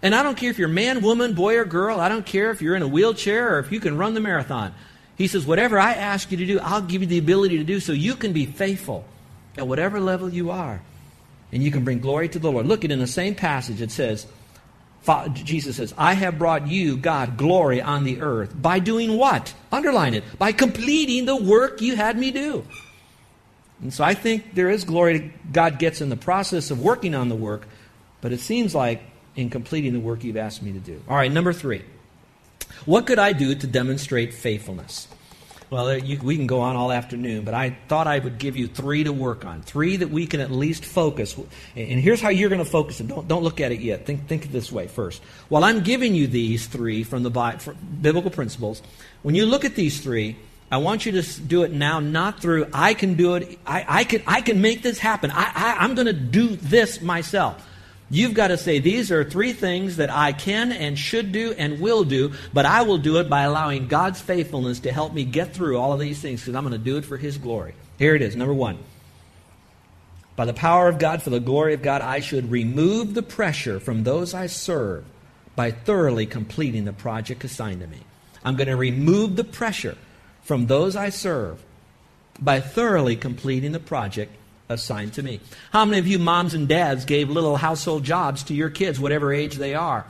And 0.00 0.14
I 0.14 0.22
don't 0.22 0.36
care 0.36 0.50
if 0.50 0.58
you're 0.58 0.68
man, 0.68 1.02
woman, 1.02 1.34
boy, 1.34 1.56
or 1.58 1.64
girl. 1.64 2.00
I 2.00 2.08
don't 2.08 2.26
care 2.26 2.50
if 2.50 2.62
you're 2.62 2.76
in 2.76 2.82
a 2.82 2.88
wheelchair 2.88 3.56
or 3.56 3.58
if 3.58 3.72
you 3.72 3.80
can 3.80 3.96
run 3.96 4.14
the 4.14 4.20
marathon. 4.20 4.74
He 5.16 5.26
says, 5.26 5.46
Whatever 5.46 5.78
I 5.78 5.92
ask 5.92 6.30
you 6.30 6.38
to 6.38 6.46
do, 6.46 6.60
I'll 6.60 6.82
give 6.82 7.02
you 7.02 7.08
the 7.08 7.18
ability 7.18 7.58
to 7.58 7.64
do 7.64 7.80
so 7.80 7.92
you 7.92 8.14
can 8.14 8.32
be 8.32 8.46
faithful 8.46 9.04
at 9.56 9.66
whatever 9.66 10.00
level 10.00 10.28
you 10.28 10.50
are. 10.50 10.80
And 11.52 11.62
you 11.62 11.70
can 11.70 11.84
bring 11.84 12.00
glory 12.00 12.28
to 12.30 12.38
the 12.38 12.50
Lord. 12.50 12.66
Look 12.66 12.84
at 12.84 12.90
in 12.90 12.98
the 12.98 13.06
same 13.06 13.34
passage, 13.34 13.82
it 13.82 13.90
says, 13.90 14.26
Jesus 15.32 15.76
says, 15.76 15.92
I 15.98 16.14
have 16.14 16.38
brought 16.38 16.68
you, 16.68 16.96
God, 16.96 17.36
glory 17.36 17.82
on 17.82 18.04
the 18.04 18.20
earth. 18.20 18.54
By 18.60 18.78
doing 18.78 19.18
what? 19.18 19.52
Underline 19.70 20.14
it. 20.14 20.24
By 20.38 20.52
completing 20.52 21.26
the 21.26 21.36
work 21.36 21.82
you 21.82 21.96
had 21.96 22.16
me 22.16 22.30
do. 22.30 22.64
And 23.82 23.92
so 23.92 24.04
I 24.04 24.14
think 24.14 24.54
there 24.54 24.70
is 24.70 24.84
glory 24.84 25.32
God 25.50 25.78
gets 25.78 26.00
in 26.00 26.08
the 26.08 26.16
process 26.16 26.70
of 26.70 26.80
working 26.80 27.16
on 27.16 27.28
the 27.28 27.34
work, 27.34 27.66
but 28.20 28.32
it 28.32 28.38
seems 28.38 28.74
like 28.74 29.02
in 29.34 29.50
completing 29.50 29.92
the 29.92 30.00
work 30.00 30.22
you've 30.22 30.36
asked 30.36 30.62
me 30.62 30.72
to 30.72 30.78
do. 30.78 31.02
All 31.08 31.16
right, 31.16 31.32
number 31.32 31.52
three. 31.52 31.82
What 32.84 33.06
could 33.06 33.18
I 33.18 33.32
do 33.32 33.54
to 33.54 33.66
demonstrate 33.66 34.34
faithfulness? 34.34 35.08
Well, 35.70 35.88
uh, 35.88 35.94
you, 35.94 36.18
we 36.18 36.36
can 36.36 36.46
go 36.46 36.60
on 36.60 36.76
all 36.76 36.92
afternoon, 36.92 37.44
but 37.44 37.54
I 37.54 37.70
thought 37.88 38.06
I 38.06 38.18
would 38.18 38.36
give 38.36 38.58
you 38.58 38.66
three 38.66 39.04
to 39.04 39.12
work 39.12 39.46
on, 39.46 39.62
three 39.62 39.96
that 39.96 40.10
we 40.10 40.26
can 40.26 40.40
at 40.40 40.50
least 40.50 40.84
focus. 40.84 41.34
And 41.74 41.98
here's 41.98 42.20
how 42.20 42.28
you're 42.28 42.50
going 42.50 42.62
to 42.62 42.70
focus 42.70 43.00
it. 43.00 43.08
Don't, 43.08 43.26
don't 43.26 43.42
look 43.42 43.58
at 43.58 43.72
it 43.72 43.80
yet. 43.80 44.04
Think, 44.04 44.28
think 44.28 44.52
this 44.52 44.70
way 44.70 44.86
first. 44.86 45.22
While 45.48 45.64
I'm 45.64 45.80
giving 45.80 46.14
you 46.14 46.26
these 46.26 46.66
three 46.66 47.04
from 47.04 47.22
the 47.22 47.30
from 47.58 47.78
biblical 48.02 48.30
principles, 48.30 48.82
when 49.22 49.34
you 49.34 49.46
look 49.46 49.64
at 49.64 49.74
these 49.74 50.02
three, 50.02 50.36
I 50.70 50.76
want 50.76 51.06
you 51.06 51.12
to 51.12 51.40
do 51.40 51.62
it 51.62 51.72
now, 51.72 52.00
not 52.00 52.40
through 52.40 52.66
I 52.74 52.92
can 52.92 53.14
do 53.14 53.36
it. 53.36 53.58
I, 53.64 53.84
I 53.88 54.04
can 54.04 54.22
I 54.26 54.42
can 54.42 54.60
make 54.60 54.82
this 54.82 54.98
happen. 54.98 55.30
I, 55.30 55.52
I 55.54 55.76
I'm 55.78 55.94
going 55.94 56.06
to 56.06 56.12
do 56.12 56.56
this 56.56 57.00
myself. 57.00 57.66
You've 58.12 58.34
got 58.34 58.48
to 58.48 58.58
say, 58.58 58.78
these 58.78 59.10
are 59.10 59.24
three 59.24 59.54
things 59.54 59.96
that 59.96 60.10
I 60.10 60.32
can 60.32 60.70
and 60.70 60.98
should 60.98 61.32
do 61.32 61.54
and 61.56 61.80
will 61.80 62.04
do, 62.04 62.34
but 62.52 62.66
I 62.66 62.82
will 62.82 62.98
do 62.98 63.16
it 63.16 63.30
by 63.30 63.44
allowing 63.44 63.88
God's 63.88 64.20
faithfulness 64.20 64.80
to 64.80 64.92
help 64.92 65.14
me 65.14 65.24
get 65.24 65.54
through 65.54 65.78
all 65.78 65.94
of 65.94 65.98
these 65.98 66.20
things 66.20 66.42
because 66.42 66.54
I'm 66.54 66.62
going 66.62 66.72
to 66.72 66.78
do 66.78 66.98
it 66.98 67.06
for 67.06 67.16
His 67.16 67.38
glory. 67.38 67.74
Here 67.98 68.14
it 68.14 68.20
is, 68.20 68.36
number 68.36 68.52
one. 68.52 68.80
By 70.36 70.44
the 70.44 70.52
power 70.52 70.90
of 70.90 70.98
God, 70.98 71.22
for 71.22 71.30
the 71.30 71.40
glory 71.40 71.72
of 71.72 71.80
God, 71.80 72.02
I 72.02 72.20
should 72.20 72.50
remove 72.50 73.14
the 73.14 73.22
pressure 73.22 73.80
from 73.80 74.04
those 74.04 74.34
I 74.34 74.46
serve 74.46 75.06
by 75.56 75.70
thoroughly 75.70 76.26
completing 76.26 76.84
the 76.84 76.92
project 76.92 77.44
assigned 77.44 77.80
to 77.80 77.86
me. 77.86 78.00
I'm 78.44 78.56
going 78.56 78.68
to 78.68 78.76
remove 78.76 79.36
the 79.36 79.44
pressure 79.44 79.96
from 80.42 80.66
those 80.66 80.96
I 80.96 81.08
serve 81.08 81.62
by 82.38 82.60
thoroughly 82.60 83.16
completing 83.16 83.72
the 83.72 83.80
project 83.80 84.36
assigned 84.72 85.14
to 85.14 85.22
me. 85.22 85.40
How 85.72 85.84
many 85.84 85.98
of 85.98 86.06
you 86.06 86.18
moms 86.18 86.54
and 86.54 86.68
dads 86.68 87.04
gave 87.04 87.30
little 87.30 87.56
household 87.56 88.04
jobs 88.04 88.42
to 88.44 88.54
your 88.54 88.70
kids, 88.70 88.98
whatever 88.98 89.32
age 89.32 89.56
they 89.56 89.74
are? 89.74 90.06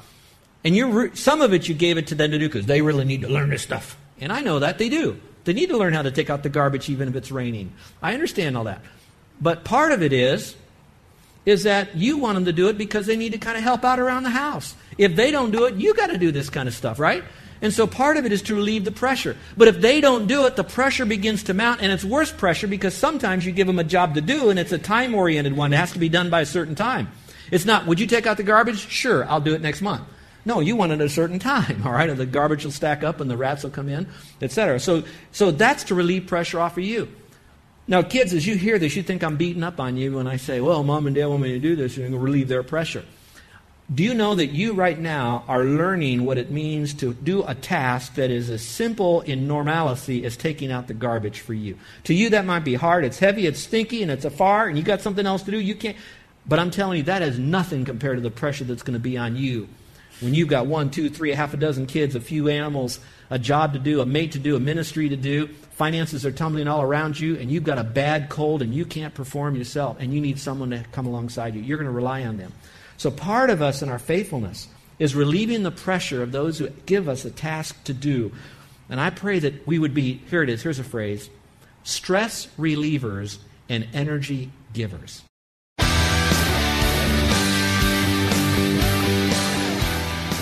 And 0.64 0.76
you 0.76 1.10
some 1.14 1.40
of 1.40 1.52
it 1.52 1.68
you 1.68 1.74
gave 1.74 1.98
it 1.98 2.08
to 2.08 2.14
them 2.14 2.30
to 2.30 2.38
do 2.38 2.48
because 2.48 2.66
they 2.66 2.82
really 2.82 3.04
need 3.04 3.22
to 3.22 3.28
learn 3.28 3.50
this 3.50 3.62
stuff. 3.62 3.96
And 4.20 4.32
I 4.32 4.40
know 4.40 4.58
that 4.60 4.78
they 4.78 4.88
do. 4.88 5.20
They 5.44 5.52
need 5.52 5.70
to 5.70 5.76
learn 5.76 5.92
how 5.92 6.02
to 6.02 6.10
take 6.10 6.30
out 6.30 6.42
the 6.42 6.48
garbage 6.48 6.88
even 6.88 7.08
if 7.08 7.16
it's 7.16 7.32
raining. 7.32 7.72
I 8.00 8.14
understand 8.14 8.56
all 8.56 8.64
that. 8.64 8.80
But 9.40 9.64
part 9.64 9.92
of 9.92 10.02
it 10.02 10.12
is 10.12 10.56
is 11.44 11.64
that 11.64 11.96
you 11.96 12.18
want 12.18 12.36
them 12.36 12.44
to 12.44 12.52
do 12.52 12.68
it 12.68 12.78
because 12.78 13.06
they 13.06 13.16
need 13.16 13.32
to 13.32 13.38
kind 13.38 13.56
of 13.56 13.64
help 13.64 13.84
out 13.84 13.98
around 13.98 14.22
the 14.22 14.30
house. 14.30 14.76
If 14.96 15.16
they 15.16 15.32
don't 15.32 15.50
do 15.50 15.64
it, 15.64 15.74
you 15.74 15.92
got 15.94 16.08
to 16.08 16.18
do 16.18 16.30
this 16.30 16.48
kind 16.48 16.68
of 16.68 16.74
stuff, 16.74 17.00
right? 17.00 17.24
And 17.62 17.72
so 17.72 17.86
part 17.86 18.16
of 18.16 18.26
it 18.26 18.32
is 18.32 18.42
to 18.42 18.56
relieve 18.56 18.84
the 18.84 18.90
pressure. 18.90 19.36
But 19.56 19.68
if 19.68 19.80
they 19.80 20.00
don't 20.00 20.26
do 20.26 20.46
it, 20.46 20.56
the 20.56 20.64
pressure 20.64 21.06
begins 21.06 21.44
to 21.44 21.54
mount, 21.54 21.80
and 21.80 21.92
it's 21.92 22.04
worse 22.04 22.32
pressure 22.32 22.66
because 22.66 22.92
sometimes 22.92 23.46
you 23.46 23.52
give 23.52 23.68
them 23.68 23.78
a 23.78 23.84
job 23.84 24.16
to 24.16 24.20
do, 24.20 24.50
and 24.50 24.58
it's 24.58 24.72
a 24.72 24.78
time 24.78 25.14
oriented 25.14 25.56
one. 25.56 25.72
It 25.72 25.76
has 25.76 25.92
to 25.92 26.00
be 26.00 26.08
done 26.08 26.28
by 26.28 26.40
a 26.40 26.46
certain 26.46 26.74
time. 26.74 27.08
It's 27.52 27.64
not, 27.64 27.86
would 27.86 28.00
you 28.00 28.06
take 28.06 28.26
out 28.26 28.36
the 28.36 28.42
garbage? 28.42 28.88
Sure, 28.88 29.24
I'll 29.28 29.40
do 29.40 29.54
it 29.54 29.60
next 29.60 29.80
month. 29.80 30.02
No, 30.44 30.58
you 30.58 30.74
want 30.74 30.90
it 30.90 30.96
at 30.96 31.06
a 31.06 31.08
certain 31.08 31.38
time, 31.38 31.82
all 31.86 31.92
right? 31.92 32.10
And 32.10 32.18
the 32.18 32.26
garbage 32.26 32.64
will 32.64 32.72
stack 32.72 33.04
up 33.04 33.20
and 33.20 33.30
the 33.30 33.36
rats 33.36 33.62
will 33.62 33.70
come 33.70 33.88
in, 33.88 34.08
etc. 34.40 34.80
So, 34.80 35.04
so 35.30 35.52
that's 35.52 35.84
to 35.84 35.94
relieve 35.94 36.26
pressure 36.26 36.58
off 36.58 36.76
of 36.76 36.84
you. 36.84 37.08
Now, 37.86 38.02
kids, 38.02 38.32
as 38.32 38.46
you 38.46 38.56
hear 38.56 38.78
this, 38.78 38.96
you 38.96 39.02
think 39.02 39.22
I'm 39.22 39.36
beating 39.36 39.62
up 39.62 39.80
on 39.80 39.96
you 39.96 40.16
when 40.16 40.26
I 40.26 40.36
say, 40.36 40.60
well, 40.60 40.82
mom 40.82 41.06
and 41.06 41.14
dad 41.14 41.26
want 41.26 41.42
me 41.42 41.52
to 41.52 41.58
do 41.58 41.76
this, 41.76 41.96
and 41.96 42.20
relieve 42.20 42.48
their 42.48 42.62
pressure. 42.62 43.04
Do 43.92 44.02
you 44.02 44.14
know 44.14 44.34
that 44.34 44.48
you 44.48 44.72
right 44.72 44.98
now 44.98 45.44
are 45.48 45.64
learning 45.64 46.24
what 46.24 46.38
it 46.38 46.50
means 46.50 46.94
to 46.94 47.12
do 47.14 47.42
a 47.44 47.54
task 47.54 48.14
that 48.14 48.30
is 48.30 48.48
as 48.48 48.62
simple 48.62 49.20
in 49.22 49.46
normalcy 49.46 50.24
as 50.24 50.36
taking 50.36 50.70
out 50.70 50.88
the 50.88 50.94
garbage 50.94 51.40
for 51.40 51.52
you? 51.52 51.76
To 52.04 52.14
you, 52.14 52.30
that 52.30 52.46
might 52.46 52.64
be 52.64 52.74
hard. 52.74 53.04
It's 53.04 53.18
heavy, 53.18 53.46
it's 53.46 53.60
stinky, 53.60 54.02
and 54.02 54.10
it's 54.10 54.24
afar, 54.24 54.68
and 54.68 54.78
you 54.78 54.84
got 54.84 55.02
something 55.02 55.26
else 55.26 55.42
to 55.42 55.50
do. 55.50 55.60
You 55.60 55.74
can't. 55.74 55.96
But 56.46 56.58
I'm 56.58 56.70
telling 56.70 56.98
you, 56.98 57.04
that 57.04 57.22
is 57.22 57.38
nothing 57.38 57.84
compared 57.84 58.16
to 58.16 58.22
the 58.22 58.30
pressure 58.30 58.64
that's 58.64 58.82
going 58.82 58.94
to 58.94 59.00
be 59.00 59.18
on 59.18 59.36
you 59.36 59.68
when 60.22 60.34
you've 60.34 60.48
got 60.48 60.66
one, 60.66 60.90
two, 60.90 61.10
three, 61.10 61.32
a 61.32 61.36
half 61.36 61.52
a 61.52 61.56
dozen 61.56 61.86
kids, 61.86 62.14
a 62.14 62.20
few 62.20 62.48
animals, 62.48 63.00
a 63.28 63.38
job 63.38 63.72
to 63.72 63.78
do, 63.78 64.00
a 64.00 64.06
mate 64.06 64.32
to 64.32 64.38
do, 64.38 64.54
a 64.54 64.60
ministry 64.60 65.08
to 65.08 65.16
do, 65.16 65.48
finances 65.72 66.24
are 66.24 66.30
tumbling 66.30 66.68
all 66.68 66.80
around 66.80 67.18
you, 67.18 67.36
and 67.36 67.50
you've 67.50 67.64
got 67.64 67.78
a 67.78 67.84
bad 67.84 68.28
cold 68.28 68.62
and 68.62 68.72
you 68.72 68.84
can't 68.84 69.14
perform 69.14 69.56
yourself, 69.56 69.96
and 69.98 70.14
you 70.14 70.20
need 70.20 70.38
someone 70.38 70.70
to 70.70 70.84
come 70.92 71.06
alongside 71.06 71.54
you. 71.54 71.60
You're 71.60 71.78
going 71.78 71.90
to 71.90 71.92
rely 71.92 72.24
on 72.24 72.36
them. 72.36 72.52
So, 73.02 73.10
part 73.10 73.50
of 73.50 73.60
us 73.60 73.82
in 73.82 73.88
our 73.88 73.98
faithfulness 73.98 74.68
is 75.00 75.16
relieving 75.16 75.64
the 75.64 75.72
pressure 75.72 76.22
of 76.22 76.30
those 76.30 76.58
who 76.58 76.68
give 76.86 77.08
us 77.08 77.24
a 77.24 77.32
task 77.32 77.82
to 77.82 77.92
do. 77.92 78.30
And 78.88 79.00
I 79.00 79.10
pray 79.10 79.40
that 79.40 79.66
we 79.66 79.76
would 79.76 79.92
be 79.92 80.20
here 80.30 80.44
it 80.44 80.48
is, 80.48 80.62
here's 80.62 80.78
a 80.78 80.84
phrase 80.84 81.28
stress 81.82 82.46
relievers 82.56 83.38
and 83.68 83.88
energy 83.92 84.52
givers. 84.72 85.24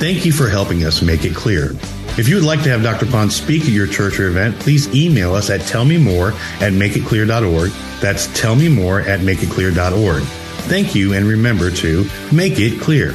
Thank 0.00 0.24
you 0.24 0.32
for 0.32 0.48
helping 0.48 0.84
us 0.84 1.02
make 1.02 1.26
it 1.26 1.34
clear. 1.34 1.72
If 2.16 2.26
you 2.26 2.34
would 2.36 2.44
like 2.44 2.62
to 2.62 2.70
have 2.70 2.82
Dr. 2.82 3.04
Ponz 3.04 3.32
speak 3.32 3.64
at 3.64 3.68
your 3.68 3.86
church 3.86 4.18
or 4.18 4.28
event, 4.28 4.58
please 4.58 4.88
email 4.94 5.34
us 5.34 5.50
at 5.50 5.60
tellmemore 5.60 6.32
at 6.62 6.72
makeitclear.org. 6.72 7.70
That's 8.00 8.26
tellmemore 8.28 9.06
at 9.06 9.20
makeitclear.org. 9.20 10.22
Thank 10.22 10.94
you, 10.94 11.12
and 11.12 11.26
remember 11.26 11.70
to 11.70 12.08
make 12.32 12.58
it 12.58 12.80
clear. 12.80 13.14